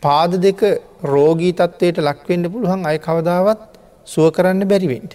පාද 0.04 0.32
දෙක 0.42 0.62
රෝගී 1.04 1.54
තත්වයට 1.54 1.98
ලක්වෙන්ඩ 2.00 2.52
පුළුවන් 2.52 2.86
අය 2.86 2.98
කවදාවත් 3.00 3.62
සුව 4.08 4.28
කරන්න 4.32 4.68
බැරිවෙන්ට. 4.68 5.14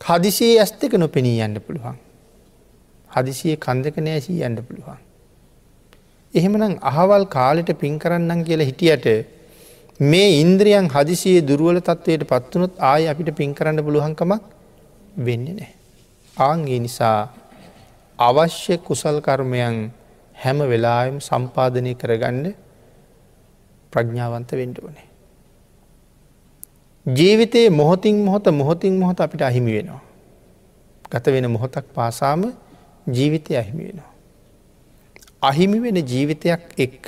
හදිසියේ 0.00 0.58
ඇස් 0.60 0.72
දෙක 0.72 0.92
නොපෙනී 0.94 1.40
යන්න 1.40 1.60
පුළුවන්. 1.60 1.96
හදිසියේ 3.10 3.56
කන්දක 3.56 3.96
නෑසී 3.98 4.42
යන්න 4.42 4.58
පුළුවන්. 4.62 4.98
එහෙමනම් 6.34 6.78
අහවල් 6.82 7.24
කාලෙට 7.26 7.70
පින් 7.78 7.98
කරන්නම් 7.98 8.44
කියලා 8.44 8.70
හිටියට 8.72 9.06
මේ 10.00 10.28
ඉන්ද්‍රියන් 10.42 10.88
හදිසියේ 10.88 11.46
දුරුවල 11.46 11.80
තත්වයට 11.80 12.24
පත්වනොත් 12.24 12.72
ආය 12.82 13.08
අපිට 13.08 13.36
පින් 13.36 13.54
කරන්න 13.54 13.84
පුළුවන්කමක් 13.84 14.42
වෙන්න 15.18 15.48
නෑ. 15.50 15.75
ආන්ගේ 16.36 16.78
නිසා 16.78 17.32
අවශ්‍ය 18.18 18.76
කුසල් 18.78 19.20
කර්මයන් 19.20 19.76
හැම 20.36 20.58
වෙලායම් 20.62 21.16
සම්පාධනය 21.20 21.92
කරගන්න 21.94 22.52
ප්‍රඥාවන්ත 23.92 24.50
වෙන්ඩ 24.52 24.78
ඕනේ. 24.78 25.08
ජීවිතයේ 27.06 27.70
මොහොතින් 27.70 28.20
මොහොත 28.20 28.46
මොහොතින් 28.52 28.94
මොහොත 28.94 29.20
අපිට 29.20 29.42
අහිමි 29.42 29.72
වෙනවා. 29.72 30.02
ගත 31.10 31.26
වෙන 31.26 31.50
මොහොතක් 31.50 31.86
පාසාම 31.94 32.52
ජීවිතය 33.08 33.56
අහිමි 33.56 33.82
වෙනවා. 33.88 34.12
අහිමි 35.42 35.78
වෙන 35.80 35.96
ජීවිතයක් 36.04 36.62
එක්ක 36.78 37.04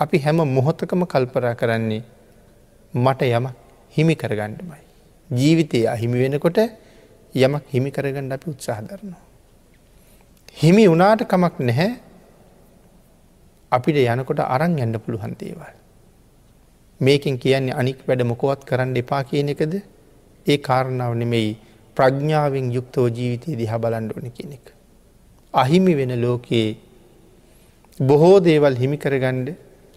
අපි 0.00 0.18
හැම 0.18 0.46
මොහොතකම 0.48 1.02
කල්පරා 1.06 1.54
කරන්නේ 1.54 2.02
මට 2.94 3.22
යම 3.30 3.46
හිමි 3.92 4.14
කරගණ්ඩමයි. 4.14 4.82
ජීවිතය 5.30 5.88
අහිමි 5.88 6.18
වෙනකොට 6.20 6.58
යමක් 7.38 7.64
හිමි 7.72 7.90
කරගණ්ඩ 7.90 8.32
අපි 8.32 8.50
උත්සාහ 8.50 8.78
දරනවා. 8.82 9.22
හිමි 10.56 10.84
වනාට 10.88 11.22
කමක් 11.24 11.54
නැහැ 11.60 11.90
අපිට 13.72 13.98
යනකොට 14.04 14.40
අරං 14.46 14.74
ඇඩ 14.76 14.96
පුළුවන් 15.04 15.34
දේවල්. 15.40 15.74
මේකින් 17.00 17.38
කියන්නේ 17.38 17.78
අනික් 17.80 18.00
වැඩ 18.08 18.22
මොකොවත් 18.24 18.64
කරන්න 18.64 18.96
එපා 18.96 19.22
කියන 19.24 19.50
එකද 19.54 19.74
ඒ 20.46 20.58
කාරණාව 20.58 21.14
නෙමෙයි 21.14 21.52
ප්‍රඥාවෙන් 21.96 22.66
යුක්තෝ 22.76 23.06
ජීවිතය 23.10 23.56
දිහ 23.56 23.72
බලන්ඩෝන 23.76 24.28
කෙනෙක්. 24.32 24.66
අහිමි 25.54 25.94
වෙන 25.94 26.12
ලෝකයේ 26.24 26.68
බොහෝ 28.00 28.36
දේවල් 28.40 28.74
හිමිකරගණ්ඩ 28.82 29.48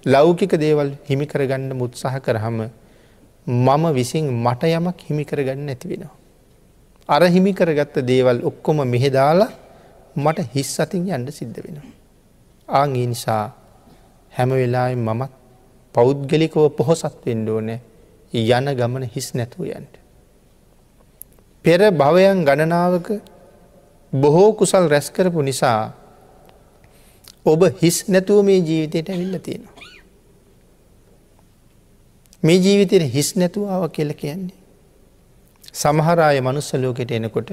ලෞකික 0.05 0.53
දේවල් 0.57 0.89
හිමිකරගන්න 1.09 1.69
මුත්සාහ 1.73 2.15
කරහම 2.19 2.59
මම 3.47 3.83
විසින් 3.93 4.25
මට 4.37 4.63
යමක් 4.69 4.97
හිමිකරගන්න 5.07 5.69
ඇති 5.69 5.87
වෙනවා. 5.89 6.20
අර 7.09 7.21
හිමිකරගත්ත 7.25 7.95
දේවල් 8.01 8.39
ඔක්කොම 8.43 8.77
මෙහෙදාලා 8.85 9.51
මට 10.15 10.47
හිස් 10.53 10.79
අතින් 10.79 11.07
යන්ඩ 11.07 11.29
සිද්ධ 11.31 11.57
වෙනවා. 11.57 11.89
ආංගේ 12.69 13.07
නිසා 13.07 13.45
හැම 14.33 14.49
වෙලායි 14.51 14.95
මමත් 14.97 15.31
පෞද්ගලිකව 15.95 16.69
පොහොසත් 16.77 17.17
වෙන්ඩෝන 17.25 17.69
යන 18.33 18.67
ගමන 18.77 19.03
හිස් 19.05 19.33
නැතුවයන්ට. 19.33 19.93
පෙර 21.65 21.81
භවයන් 21.91 22.45
ගණනාවක 22.45 23.07
බොහෝ 24.13 24.53
කුසල් 24.53 24.87
රැස්කරපු 24.87 25.41
නිසා 25.41 25.93
ඔබ 27.45 27.61
හිස් 27.81 27.97
නැතුව 28.07 28.45
මේ 28.45 28.59
ජීවිතයට 28.59 29.09
ඇවිල්ල 29.09 29.39
තියෙනවා. 29.39 29.85
මේ 32.43 32.57
ජීවිතයට 32.57 33.13
හිස් 33.13 33.35
නැතුවාව 33.35 33.89
කියල 33.91 34.13
කියන්නේ. 34.13 34.60
සමහරාය 35.73 36.39
මනුස්සලෝකෙට 36.41 37.11
එනකොට 37.11 37.49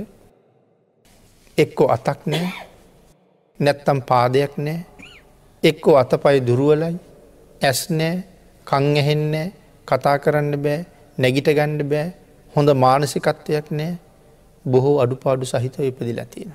එක්කො 1.59 1.85
අතක් 1.89 2.21
නෑ 2.27 2.49
නැත්තම් 3.61 4.01
පාදයක් 4.03 4.55
නෑ 4.59 4.79
එක්කෝ 5.63 5.95
අතපයි 5.97 6.41
දුරුවලයි 6.41 6.97
ඇස් 7.61 7.81
නෑ 7.91 8.17
කං 8.67 8.89
ඇහෙන්නේ 8.97 9.47
කතා 9.89 10.17
කරන්න 10.19 10.55
බෑ 10.65 10.81
නැගිට 11.19 11.51
ගණ්ඩ 11.51 11.91
බෑ 11.93 12.09
හොඳ 12.53 12.75
මානසිකත්වයක් 12.77 13.71
නෑ 13.73 13.93
බොහෝ 14.65 14.97
අඩුපාඩු 15.01 15.47
සහිතව 15.47 15.83
ඉපදිලා 15.83 16.27
තියෙන. 16.27 16.53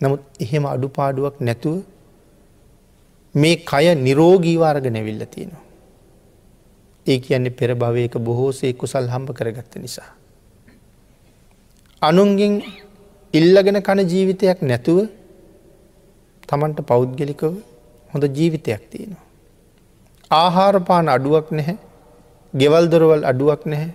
නමුත් 0.00 0.22
එහෙම 0.40 0.66
අඩුපාඩුවක් 0.66 1.36
නැතුව 1.40 1.78
මේ 3.34 3.56
කය 3.64 3.94
නිරෝගීවාර්ග 3.98 4.86
නැවිල්ල 4.90 5.24
තියෙනවා. 5.26 5.67
ඒ 7.10 7.18
කියන්නේ 7.18 7.56
පෙර 7.58 7.70
භවයක 7.74 8.14
බොහෝසේ 8.26 8.72
කුසල් 8.72 9.06
හම්බ 9.12 9.28
කරගත්ත 9.38 9.72
නිසා. 9.76 10.10
අනුන්ගෙන් 12.02 12.54
ඉල්ලගෙන 13.34 13.78
කන 13.82 14.00
ජීවිතයක් 14.12 14.58
නැතුව 14.62 14.98
තමන්ට 16.48 16.78
පෞද්ගලිකව 16.82 17.54
හොඳ 18.12 18.24
ජීවිතයක් 18.36 18.82
තියෙනවා. 18.90 19.24
ආහාරපාන 20.30 21.06
අඩුවක් 21.08 21.48
නැහැ 21.50 21.76
ගෙවල් 22.54 22.84
දොරවල් 22.92 23.22
අඩුවක් 23.24 23.62
නැහැ 23.66 23.90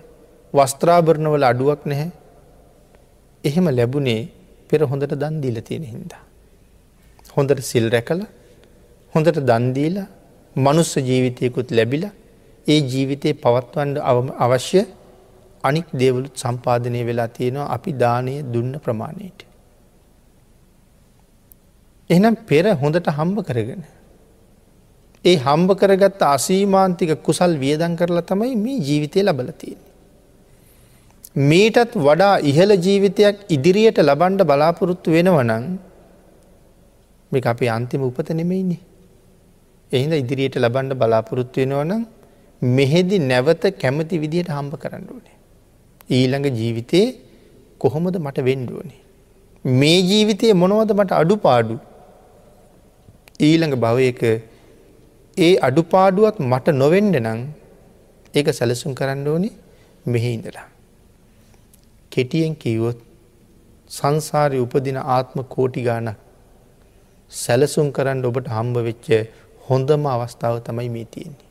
වස්ත්‍රාභරණවල 0.54 1.46
අඩුවක් 1.52 1.82
නැහැ 1.86 2.12
එහෙම 3.44 3.66
ලැබුණේ 3.78 4.22
පෙර 4.70 4.82
හොඳට 4.84 5.14
දන්දීල 5.22 5.58
තියෙන 5.68 5.86
හින්දා. 5.94 6.24
හොඳට 7.36 7.62
සිල් 7.64 7.86
රැකල 7.96 8.22
හොඳට 9.14 9.40
දන්දීල 9.50 9.98
මනුස්ස 10.56 10.92
ජීවිතයකුත් 11.10 11.70
ලැබිලා 11.72 12.14
ඒ 12.68 12.80
ජීවිතය 12.82 13.30
පවත්වන්ඩ 13.36 13.98
අවශ්‍ය 14.40 14.82
අනික් 15.64 15.88
දේවලුත් 15.94 16.36
සම්පාධනය 16.36 17.02
වෙලා 17.06 17.30
තියෙනවා 17.30 17.72
අපි 17.76 17.92
දානය 17.94 18.36
දුන්න 18.54 18.74
ප්‍රමාණයට. 18.80 19.40
එහනම් 22.10 22.36
පෙර 22.48 22.66
හොඳට 22.76 23.08
හම්බ 23.10 23.38
කරගෙන. 23.42 23.84
ඒ 25.26 25.36
හම්බ 25.38 25.70
කරගත්ත 25.74 26.22
අසීමාන්තික 26.28 27.12
කුසල් 27.24 27.54
වියදන් 27.58 27.96
කරලා 27.96 28.28
තමයි 28.32 28.56
මේ 28.56 28.80
ජීවිතය 28.80 29.20
ලබලතියෙන්. 29.24 29.82
මීටත් 31.42 31.94
වඩා 31.98 32.34
ඉහළ 32.42 32.74
ජීවිතයක් 32.78 33.38
ඉදිරියට 33.50 34.00
ලබන්ඩ 34.00 34.42
බලාපොරොත්තු 34.44 35.12
වෙනවනං 35.12 35.66
මේ 37.32 37.46
අපේ 37.46 37.70
අන්තිම 37.70 38.04
උපත 38.04 38.30
නෙමෙයින්නේ. 38.32 38.82
එහිද 39.92 40.14
ඉදිරියට 40.14 40.56
ලබන්ඩ 40.56 40.94
බලාපොරොත්තු 40.96 41.60
වෙනවනම් 41.62 42.04
මෙහෙදි 42.64 43.20
නැවත 43.22 43.64
කැමති 43.78 44.20
විදියට 44.20 44.50
හම්බ 44.50 44.74
කරන්න 44.78 45.08
ඕනේ. 45.10 45.38
ඊළඟ 46.10 46.48
ජීවිතයේ 46.54 47.08
කොහොමද 47.80 48.16
මට 48.18 48.38
වෙන්ඩුවනේ. 48.42 49.02
මේ 49.66 50.00
ජීවිතය 50.02 50.54
මොනවද 50.54 50.92
මට 50.92 51.12
අඩු 51.14 51.38
පාඩු 51.38 51.76
ඊළඟ 53.40 53.76
භවයක 53.76 54.24
ඒ 55.38 55.54
අඩුපාඩුවත් 55.60 56.38
මට 56.42 56.68
නොවෙන්ඩ 56.74 57.16
නං 57.18 57.40
ඒක 58.34 58.48
සැලසුම් 58.54 58.94
කරන්න 58.94 59.28
ඕනි 59.28 59.50
මෙහි 60.06 60.34
ඉඳලා. 60.34 60.68
කෙටියෙන් 62.12 62.56
කීවොත් 62.56 63.00
සංසාරය 63.90 64.60
උපදින 64.60 65.00
ආත්ම 65.08 65.40
කෝටි 65.46 65.82
ගානක් 65.82 66.20
සැලසුම් 67.32 67.88
කරන්න 67.92 68.26
ඔබට 68.26 68.48
හම්බ 68.48 68.78
වෙච්ච 68.80 69.08
හොඳම 69.68 70.06
අවස්ථාව 70.08 70.56
තමයි 70.62 70.90
මේ 70.90 71.06
තියෙන්නේ. 71.06 71.43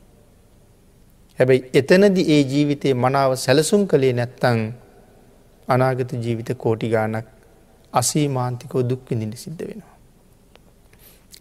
හැබැයි 1.39 1.63
එතනදි 1.73 2.21
ඒ 2.27 2.41
ජීවිතයේ 2.43 2.95
මනාව 2.95 3.31
සැලසුම් 3.35 3.87
කළේ 3.87 4.13
නැත්තං 4.13 4.59
අනාගත 5.67 6.11
ජීවිත 6.15 6.49
කෝටි 6.57 6.89
ගානක් 6.89 7.27
අසී 7.93 8.27
මාන්තිකෝ 8.29 8.83
දුක්විඳිට 8.83 9.37
සිද්ධ 9.37 9.63
වෙනවා. 9.63 9.93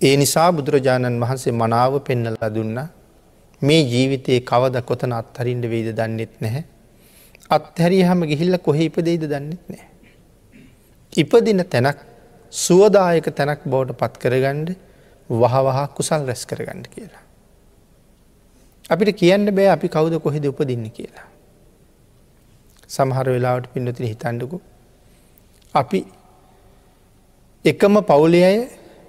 ඒ 0.00 0.16
නිසා 0.16 0.48
බුදුරජාණන් 0.52 1.20
වහන්සේ 1.20 1.54
මනාව 1.54 1.94
පෙන්නලා 2.00 2.50
දුන්න 2.50 2.78
මේ 3.62 3.80
ජීවිතයේ 3.84 4.40
කවද 4.42 4.82
කොතන 4.82 5.12
අත්හරින්ට 5.12 5.64
වේද 5.70 5.88
දන්නෙත් 5.98 6.34
නැහැ. 6.40 6.64
අත්හැරිය 7.50 8.04
හම 8.04 8.22
ගිහිල්ල 8.30 8.58
කොහෙ 8.58 8.84
ඉපදෙයිද 8.84 9.24
දන්නෙත් 9.24 9.64
නෑ. 9.68 9.86
ඉපදින 11.12 11.64
තැනක් 11.66 11.98
සුවදායක 12.52 13.26
තැනක් 13.32 13.60
බවට 13.64 13.98
පත් 14.00 14.22
කරගණ්ඩ 14.22 14.70
වහවහා 15.30 15.86
කුසල් 15.96 16.26
රැස් 16.26 16.46
කරගන්න 16.46 16.82
කියලා. 16.88 17.21
අපිට 18.92 19.16
කියන්න 19.20 19.46
බෑ 19.56 19.68
අපි 19.76 19.88
කවුද 19.88 20.14
කොහෙද 20.24 20.44
උපදින්න 20.50 20.86
කියලා. 20.96 21.26
සමහර 22.88 23.26
වෙලාවට 23.34 23.72
පින්නතින 23.74 24.06
හිතන්ඩකු. 24.12 24.60
අපි 25.74 26.00
එකම 27.64 27.96
පවුලේ 28.10 28.44
අය 28.50 28.58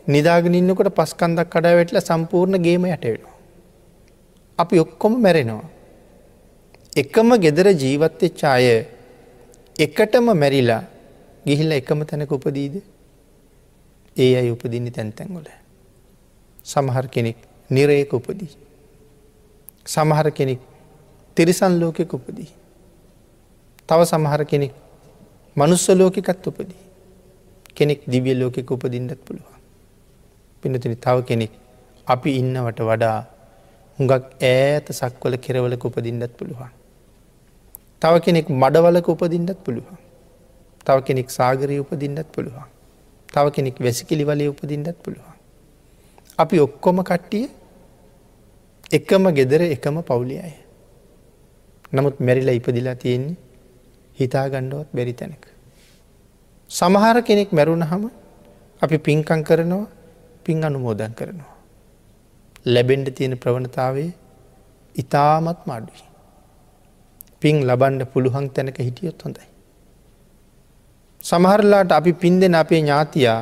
නිදාගෙන 0.08 0.56
ඉන්නකොට 0.56 0.90
පස්කන්දක් 1.00 1.50
කඩා 1.54 1.76
වැටල 1.78 2.00
සම්පූර්ණ 2.02 2.64
ගේම 2.66 2.86
යට 2.86 3.06
වෙනවා. 3.06 3.36
අපි 4.60 4.80
ඔක්කොම 4.80 5.14
මැරෙනවා. 5.26 5.70
එකම 6.96 7.30
ගෙදර 7.46 7.68
ජීවත්්‍යච්චාය 7.84 8.66
එකටම 9.76 10.28
මැරිලා 10.42 10.84
ගිහිල්ල 11.46 11.72
එකම 11.80 12.04
තැනක 12.10 12.32
උපදීද 12.32 12.76
ඒ 14.16 14.34
අයි 14.40 14.52
උපදින්න 14.56 14.92
තැන්තැන්ගොල. 14.92 15.48
සමහර 16.66 17.06
කෙනෙක් 17.08 17.38
නිරයක 17.70 18.14
උපදී. 18.14 18.63
සමහර 19.86 20.28
කෙනෙක් 20.32 20.60
තිරිසන් 21.38 21.74
ලෝකෙක 21.80 22.14
උපදී. 22.14 22.50
තව 23.90 24.00
සමහර 24.04 24.42
කෙනෙක් 24.46 24.74
මනුස්ස 25.56 25.88
ලෝකෙකත් 25.92 26.48
උපදී. 26.48 26.82
කෙනෙක් 27.76 28.02
දිවිය 28.08 28.36
ලෝකෙක 28.36 28.72
උපදින්නත් 28.72 29.20
පුළුව. 29.26 29.50
පිනතිනි 30.64 30.96
තව 30.96 31.18
කෙනෙක් 31.30 31.52
අපි 32.08 32.30
ඉන්නවට 32.42 32.80
වඩා 32.82 33.20
හුඟක් 34.00 34.24
ඈත 34.44 34.88
සක්වල 34.92 35.36
කෙරවලක 35.38 35.84
උපදින්නත් 35.86 36.34
පුළුවන්. 36.38 36.72
තව 38.02 38.14
කෙනෙක් 38.26 38.48
මඩවලක 38.52 39.08
උපදින්නත් 39.08 39.60
පුළුවන්. 39.66 39.98
තව 40.86 40.98
කෙනෙක් 41.08 41.28
සාගරය 41.30 41.80
උපදින්නත් 41.80 42.28
පුළුවන්. 42.32 42.68
තව 43.30 43.46
කෙනෙක් 43.52 43.76
වැසිකිලි 43.80 44.24
වලේ 44.24 44.48
උපදින්නත් 44.48 44.98
පුළුවන්. 45.04 45.36
අපි 46.40 46.60
ඔක්කොම 46.60 46.98
කට්ටිය 47.04 47.46
එකම 48.98 49.24
ගෙදර 49.38 49.62
එකම 49.76 49.96
පවුලි 50.10 50.38
අය. 50.40 50.54
නමුත් 51.94 52.20
මැරිලා 52.20 52.56
ඉපදිලා 52.60 52.96
තියෙන්නේ 52.96 53.38
හිතා 54.18 54.46
ගණ්ඩුවත් 54.50 54.90
බැරි 54.96 55.14
තැනක. 55.14 55.46
සමහර 56.70 57.18
කෙනෙක් 57.28 57.52
මැරුණ 57.52 57.86
හම 57.92 58.04
අපි 58.82 58.98
පින්කං 59.08 59.42
කරනවා 59.50 59.86
පින් 60.44 60.66
අනුමෝදන් 60.68 61.14
කරනවා. 61.20 61.54
ලැබෙන්ඩ 62.66 63.08
තියෙන 63.18 63.38
ප්‍රවණතාවේ 63.38 64.12
ඉතාමත් 64.96 65.62
මඩුයි. 65.70 66.04
පින් 67.42 67.56
ලබන්ඩ 67.70 68.04
පුළුවන් 68.14 68.48
තැනක 68.50 68.78
හිටියොත් 68.88 69.26
හොඳයි. 69.26 69.48
සමහරලාට 71.22 71.92
අපි 71.92 72.14
පින් 72.14 72.40
දෙන 72.42 72.56
අපේ 72.56 72.82
ඥාතියා 72.82 73.42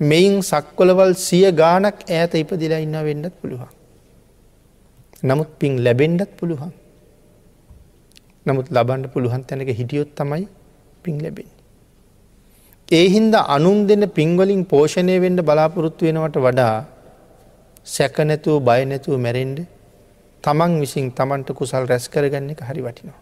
මෙයින් 0.00 0.36
සක්කොලවල් 0.42 1.14
සිය 1.26 1.46
ගානක් 1.52 1.98
ඈත 2.10 2.34
ඉපදිලා 2.42 2.82
ඉන්න 2.86 2.98
වෙන්නත් 3.08 3.34
පුළුවන්. 3.40 3.81
නමුත් 5.22 5.50
පින් 5.58 5.72
ලැබෙන්ඩත් 5.84 6.30
පුළුවන්. 6.38 6.72
නමුත් 8.46 8.68
ලබන්ඩ 8.70 9.12
පුළුවන් 9.12 9.42
තැනක 9.44 9.70
හිටියොත් 9.70 10.10
තමයි 10.14 10.46
පින් 11.02 11.16
ලැබෙන්. 11.22 11.48
ඒ 12.88 13.06
හින්ද 13.08 13.34
අනුන් 13.48 13.86
දෙන්න 13.86 14.04
පින්වලින් 14.10 14.62
පෝෂණය 14.64 15.14
වෙන්ඩ 15.20 15.40
බලාපොරොත්තු 15.40 16.02
වෙනවට 16.04 16.38
වඩා 16.38 16.74
සැකනැතුව 17.86 18.56
බයනැතුව 18.60 19.14
මැරෙන්ඩ 19.18 19.58
තමන් 20.44 20.72
විසින් 20.80 21.06
තමන්ට 21.12 21.54
කුසල් 21.54 21.86
රැස් 21.86 22.06
කරගන්න 22.08 22.50
එක 22.52 22.60
හරි 22.68 22.82
වටිනවා. 22.82 23.20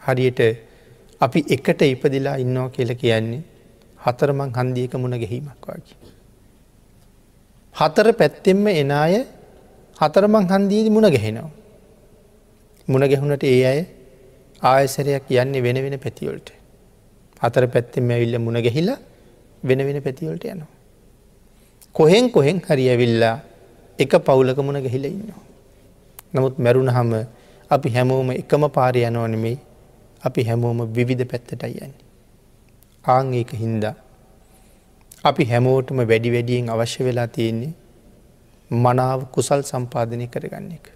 හරියට 0.00 0.40
අපි 1.20 1.40
එකට 1.48 1.82
ඉපදිලා 1.84 2.36
ඉන්නවා 2.36 2.70
කියල 2.70 2.94
කියන්නේ 2.94 3.42
හතරමං 3.98 4.50
හන්දියක 4.58 4.94
මුණ 4.94 5.18
ගැහීමක් 5.18 5.66
වගේ. 5.68 5.96
හතර 7.74 8.08
පැත්තෙම්ම 8.14 8.66
එන 8.72 8.90
අය 8.94 9.14
හතරමං 10.02 10.46
හන්දීද 10.50 10.86
මුණ 10.90 11.06
ගැහෙනවා. 11.14 11.50
මුණ 12.88 13.04
ගැහුණට 13.06 13.44
ඒ 13.44 13.62
අය 13.64 13.80
ආයසරයක් 14.62 15.30
යන්නේ 15.32 15.62
වෙන 15.62 15.78
වෙන 15.84 15.96
පැතිවලට. 15.98 16.48
හතර 17.42 17.64
පැත්තෙම 17.66 18.10
ඇවිල්ල 18.10 18.38
මුණ 18.38 18.58
ගැහිලා 18.58 18.98
වෙන 19.62 19.78
වෙන 19.78 19.98
පැතිවලට 20.02 20.44
යනවා. 20.44 20.70
කොහෙන් 21.94 22.30
කොහෙන් 22.30 22.58
හරි 22.66 22.88
ඇවිල්ලා 22.88 23.36
එක 23.98 24.12
පවුලක 24.26 24.58
මුණ 24.58 24.82
ගැහිල 24.82 25.04
ඉන්නවා. 25.04 25.42
නමුත් 26.34 26.58
මැරුණ 26.58 26.90
හම 26.90 27.12
අපි 27.70 27.88
හැමෝම 27.90 28.30
එකම 28.32 28.64
පාරය 28.68 29.04
යනවනෙමේ 29.04 29.58
අපි 30.22 30.44
හැමෝම 30.44 30.80
විවිධ 30.88 31.24
පැත්තටයි 31.24 31.78
යන්නේ. 31.78 32.02
ආං 33.04 33.34
ඒක 33.34 33.54
හින්දා. 33.54 33.94
අපි 35.24 35.44
හැමෝටම 35.44 36.02
වැඩි 36.02 36.34
වැඩියෙන් 36.34 36.74
අවශ්‍ය 36.74 37.04
වෙලා 37.04 37.28
තියෙන්නේ 37.28 37.72
මනාව 38.72 39.28
කුසල් 39.30 39.62
සම්පාධනය 39.62 40.26
කරගන්න 40.28 40.72
එක. 40.72 40.86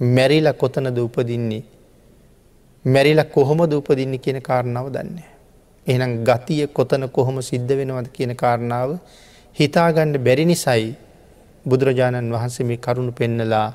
මැරිල 0.00 0.48
කොතනද 0.54 0.98
උපදින්නේ 0.98 1.62
මැරිල 2.84 3.22
කොහොම 3.26 3.58
දූපදින්න 3.66 4.18
කියන 4.18 4.40
කාරණාව 4.40 4.88
දන්නේ. 4.88 5.28
එහනම් 5.86 6.24
ගතිය 6.24 6.66
කොතන 6.68 7.08
කොහොම 7.08 7.42
සිද්ධ 7.42 7.68
වෙනවද 7.70 8.08
කියන 8.08 8.32
කාරණාව 8.34 8.98
හිතාගණ්ඩ 9.56 10.16
බැරි 10.18 10.44
නිසයි 10.44 10.96
බුදුරජාණන් 11.66 12.32
වහන්සේ 12.32 12.64
මේ 12.64 12.78
කරුණු 12.78 13.12
පෙන්නලා 13.12 13.68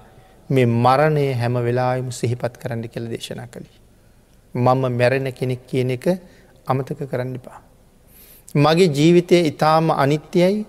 මේ 0.49 0.65
මරණය 0.65 1.33
හැම 1.33 1.55
වෙලාම 1.59 2.09
සිහිපත් 2.11 2.57
කරන්න 2.57 2.89
කෙළ 2.89 3.07
දේශනා 3.07 3.47
කළේ. 3.47 3.77
මම 4.55 4.81
මැරෙන 4.91 5.29
කෙනෙක් 5.31 5.67
කියන 5.67 5.91
එක 5.91 6.05
අමතක 6.67 6.99
කරන්න 7.03 7.35
එපා. 7.35 7.59
මගේ 8.55 8.89
ජීවිතය 8.89 9.37
ඉතාම 9.45 9.91
අනිත්‍යයි 9.93 10.65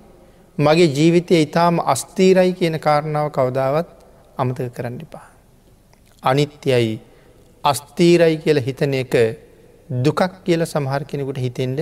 මගේ 0.58 0.88
ජීවිතය 0.88 1.42
ඉතාම 1.42 1.80
අස්තීරයි 1.84 2.52
කියන 2.52 2.76
කාරණාව 2.78 3.28
කවදාවත් 3.30 3.88
අමතක 4.38 4.72
කරන්න 4.76 5.00
එපා. 5.04 5.26
අනිත්‍යයි 6.22 7.00
අස්තීරයි 7.64 8.36
කියල 8.38 8.58
හිතන 8.58 8.94
එක 8.94 9.14
දුකක් 9.90 10.20
කියල 10.44 10.64
සමහර 10.64 11.04
කෙනෙකුට 11.04 11.38
හිතෙන්ට 11.38 11.80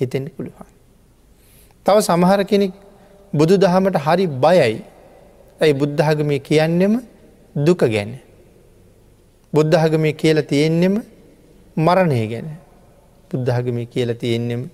හිතෙන්ට 0.00 0.30
පුළුවන්. 0.36 0.68
තව 1.86 1.96
සමහර 2.00 2.40
කෙනෙක් 2.44 2.72
බුදු 3.32 3.54
දහමට 3.58 3.98
හරි 4.06 4.26
බයයි 4.44 4.78
ඇයි 5.60 5.74
බුද්ධහගමය 5.74 6.38
කියන්නෙම 6.40 6.94
දුක 7.56 7.82
ගැන. 7.86 8.12
බුද්ධහගමය 9.52 10.12
කියල 10.14 10.38
තියෙන්නෙම 10.42 11.02
මරණය 11.76 12.26
ගැන 12.28 12.48
බුද්ධහගමය 13.30 13.84
කියල 13.86 14.10
තියෙන්නෙම 14.14 14.70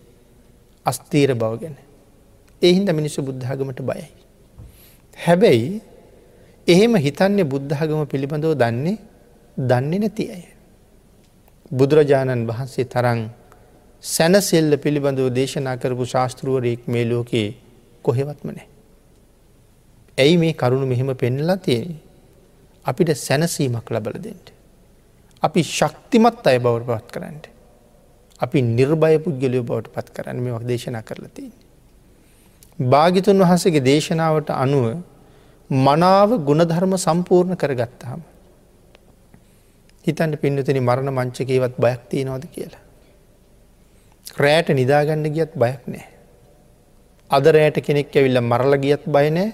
අස්තීර 0.87 1.33
බව 1.35 1.53
ගැන. 1.63 1.77
එහින්ද 2.63 2.89
මිනිස්සු 2.91 3.23
බුද්ධහගමට 3.23 3.81
බයයි. 3.83 4.07
හැබැයි 5.17 5.81
එහෙම 6.67 6.95
හිතන්නේ 6.97 7.45
බුද්ධහගම 7.45 8.01
පිළිබඳව 8.07 8.55
දන්නේ 8.55 8.97
දන්නේ 9.57 9.99
නැති 9.99 10.25
අය. 10.31 10.45
බුදුරජාණන් 11.71 12.47
වහන්සේ 12.47 12.87
තරං 12.87 13.21
සැනසෙල්ල 14.05 14.73
පිළිබඳව 14.77 15.29
දේශනා 15.31 15.77
කරපු 15.77 16.05
ශාස්තෘුවරයෙක් 16.05 16.83
මේ 16.87 17.05
ලෝකයේ 17.05 17.49
කොහෙවත්ම 18.05 18.49
නෑ. 18.49 18.69
ඇයි 20.19 20.37
මේ 20.37 20.53
කරුණු 20.53 20.87
මෙහෙම 20.87 21.11
පෙන්නලා 21.17 21.57
තියෙන. 21.59 21.97
අපිට 22.85 23.11
සැනසීමක් 23.19 23.91
ලබල 23.91 24.19
දෙෙන්ට. 24.19 24.47
අපි 25.43 25.61
ශක්තිමත් 25.69 26.47
අය 26.47 26.59
බවට 26.59 26.87
පත් 26.89 27.09
කරන්නට. 27.13 27.45
අපි 28.41 28.59
නිර්භය 28.69 29.17
පුද්ගලයෝ 29.19 29.63
බවට 29.63 29.95
පත් 29.95 30.07
කරන්න 30.11 30.39
මේ 30.39 30.61
දේශනා 30.67 31.03
කරලා 31.03 31.33
තියෙන. 31.35 31.60
භාගිතුන් 32.81 33.43
වහසගේ 33.43 33.81
දේශනාවට 33.81 34.51
අනුව 34.57 34.87
මනාව 35.71 36.31
ගුණධර්ම 36.41 36.95
සම්පූර්ණ 36.99 37.57
කරගත්තාම. 37.57 38.21
හිතන්න 40.05 40.37
පින්නතන 40.37 40.81
මරණ 40.81 41.13
මංචකේවත් 41.13 41.75
බයක් 41.77 42.01
තියෙනවද 42.09 42.45
කියලා. 42.49 42.85
රෑට 44.37 44.69
නිදාගන්න 44.71 45.27
ගියත් 45.29 45.53
බයක් 45.55 45.83
නෑ. 45.87 46.07
අද 47.31 47.45
රෑට 47.49 47.77
කෙනෙක් 47.81 48.17
ඇවිල්ල 48.17 48.41
මරල 48.43 48.75
ගියත් 48.79 49.05
බයනෑ 49.07 49.51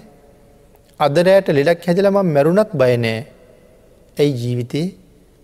අදරෑට 0.99 1.49
ලෙඩක් 1.49 1.83
හැදලම 1.85 2.15
මැරුණත් 2.25 2.71
බයනෑ 2.73 3.17
ඇයි 4.17 4.33
ජීවිතයේ 4.33 4.95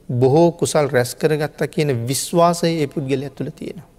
බොහෝ 0.10 0.52
කුසල් 0.54 0.88
රැස් 0.88 1.12
කරගත්තා 1.16 1.68
කියන 1.68 1.92
විශ්වාසය 2.08 2.72
ඒ 2.74 2.88
පුද්ගල 2.88 3.22
ඇතුළ 3.22 3.52
තියෙනවා. 3.52 3.93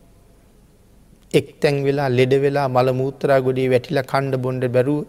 එක් 1.35 1.49
තැන් 1.61 1.77
වෙලා 1.87 2.09
ලෙඩ 2.11 2.33
වෙලා 2.45 2.69
මල 2.69 2.89
මූත්‍රා 2.93 3.39
ගොඩේ 3.41 3.69
වැටිල 3.69 4.01
කණ්ඩ 4.05 4.43
බොන්ඩ 4.45 4.65
බැරුව 4.69 5.01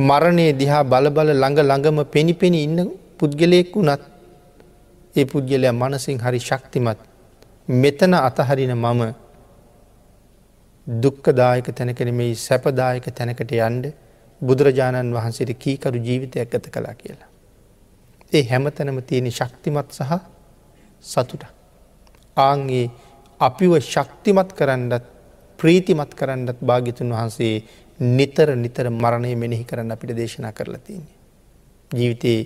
මරණය 0.00 0.46
දිහා 0.54 0.82
බලබල 0.84 1.30
ළඟ 1.34 1.60
ළඟම 1.62 1.98
පෙනිපෙනි 2.06 2.60
ඉන්න 2.62 2.78
පුද්ගලයෙක් 3.18 3.72
වුනත් 3.74 4.02
ඒ 5.14 5.24
පුද්ගලයා 5.26 5.74
මනසින් 5.74 6.18
හරි 6.18 6.40
ශක්තිමත් 6.40 7.00
මෙතන 7.76 8.14
අතහරින 8.16 8.74
මම 8.74 9.02
දුක්කදායක 10.86 11.66
තැනකෙන 11.70 12.10
මේ 12.14 12.34
සැපදායක 12.36 13.06
තැනකට 13.12 13.52
යන්ඩ 13.58 13.86
බුදුරජාණන් 14.42 15.12
වහන්සේට 15.12 15.52
කීකරු 15.56 15.98
ජීවිතයක් 15.98 16.50
ගත 16.50 16.66
කලා 16.68 16.94
කියලා. 16.94 17.28
ඒ 18.32 18.44
හැමතැනම 18.44 19.02
තියෙන 19.02 19.30
ශක්තිමත් 19.30 19.92
සහ 19.92 20.12
සතුට. 21.04 21.44
ආන්ගේ 22.36 22.86
අපිව 23.40 23.72
ශක්තිමත් 23.82 24.50
කරන්නත් 24.52 25.04
ප්‍රීතිමත් 25.58 26.12
කරන්නත් 26.14 26.58
භාගිතුන් 26.60 27.10
වහන්සේ 27.10 27.54
නිතර 28.00 28.48
නිතර 28.56 28.86
මරණය 28.92 29.34
මෙනෙහි 29.34 29.64
කරන්න 29.64 29.92
අපිට 29.92 30.16
දේශනා 30.16 30.52
කරලා 30.52 30.80
තියන්නේ. 30.80 31.16
ජීවිතයේ 31.90 32.40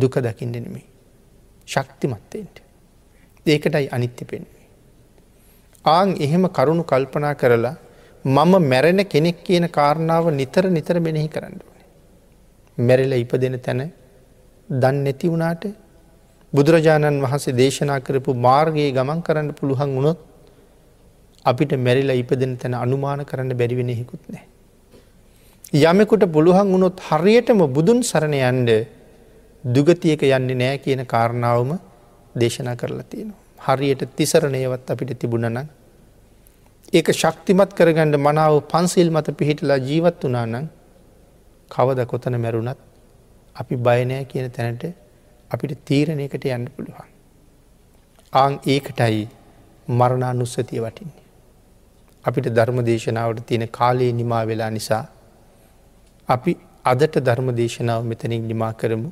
දුක 0.00 0.14
දකිින්ට 0.18 0.56
නෙමේ. 0.56 0.86
ශක්තිමත්තෙන්ට. 1.68 2.56
ඒකටයි 3.46 3.88
අනිත්‍ය 3.90 4.24
පෙන්වේ. 4.24 4.64
ආං 5.84 6.16
එහෙම 6.18 6.44
කරුණු 6.50 6.84
කල්පනා 6.84 7.34
කරලා 7.34 7.76
මම 8.24 8.52
මැරෙන 8.62 9.00
කෙනෙක් 9.06 9.44
කියන 9.44 9.68
කාරණාව 9.70 10.24
නිතර 10.30 10.64
නිතර 10.68 10.96
මෙනෙහි 11.00 11.28
කරන්න 11.28 11.58
ඕනේ. 11.58 11.86
මැරිල 12.78 13.12
ඉපදෙන 13.14 13.60
තැන 13.60 13.92
දන් 14.68 14.96
නැති 15.04 15.30
වුණාට 15.30 15.64
බුදුරජාණන් 16.52 17.20
වහන්සේ 17.22 17.54
දේශනා 17.54 18.00
කරපු 18.00 18.34
මාර්ගයේ 18.36 18.90
ගමන් 18.90 19.20
කරන්න 19.22 19.48
පුළුවන් 19.54 19.90
වුණොත් 19.90 20.20
අපිට 21.44 21.72
මැරිලා 21.78 22.16
ඉපදෙන 22.16 22.52
තැන 22.56 22.74
අනුමාන 22.76 23.20
කරන්න 23.22 23.52
බැරිවෙන 23.54 23.90
හෙකුත් 23.90 24.22
නෑ. 24.28 24.44
යමෙකුට 25.82 26.24
පුළුවන් 26.28 26.70
වුණොත් 26.72 27.00
හරියටම 27.00 27.60
බුදුන් 27.68 28.00
සරණ 28.02 28.36
යන්ඩ 28.42 28.70
දුගතියක 29.64 30.22
යන්නේ 30.28 30.56
නෑ 30.56 30.78
කියන 30.78 31.02
කාරණාවම 31.06 31.72
දේශනා 32.34 32.76
කරලා 32.76 33.04
තියෙනවා. 33.04 33.40
හරියට 33.66 34.02
තිසරණයවත් 34.12 34.88
අපිට 34.88 35.12
තිබුණන 35.16 35.58
ඒක 36.92 37.08
ශක්තිමත් 37.12 37.72
කරගණ්ඩ 37.72 38.16
මනාව 38.18 38.54
පන්සිල් 38.64 39.10
මත 39.10 39.36
පිහිටලා 39.36 39.78
ජීවත් 39.80 40.24
වනානං 40.24 40.70
කවද 41.70 42.06
කොතන 42.06 42.38
මැරුණත් 42.38 42.80
අපි 43.56 43.76
බයනෑ 43.78 44.24
කියන 44.24 44.48
තැනට 44.50 44.84
අපිට 45.50 45.84
තීරණයකට 45.84 46.44
යන්න 46.48 46.66
පුළුවන්. 46.76 47.08
ආං 48.32 48.60
ඒකටයි 48.66 49.28
මරණා 49.88 50.32
නුස්සතිය 50.34 50.80
වටින්නේ. 50.80 51.26
අපිට 52.24 52.48
ධර්ම 52.50 52.80
දේශනාවට 52.84 53.46
තියෙන 53.46 53.68
කාලයේ 53.70 54.12
නිමා 54.12 54.42
වෙලා 54.46 54.70
නිසා 54.70 55.04
අපි 56.28 56.52
අදට 56.84 57.14
ධර්ම 57.20 57.48
දේශනාව 57.56 58.04
මෙතනින් 58.04 58.44
නිමා 58.48 58.72
කරමු 58.72 59.10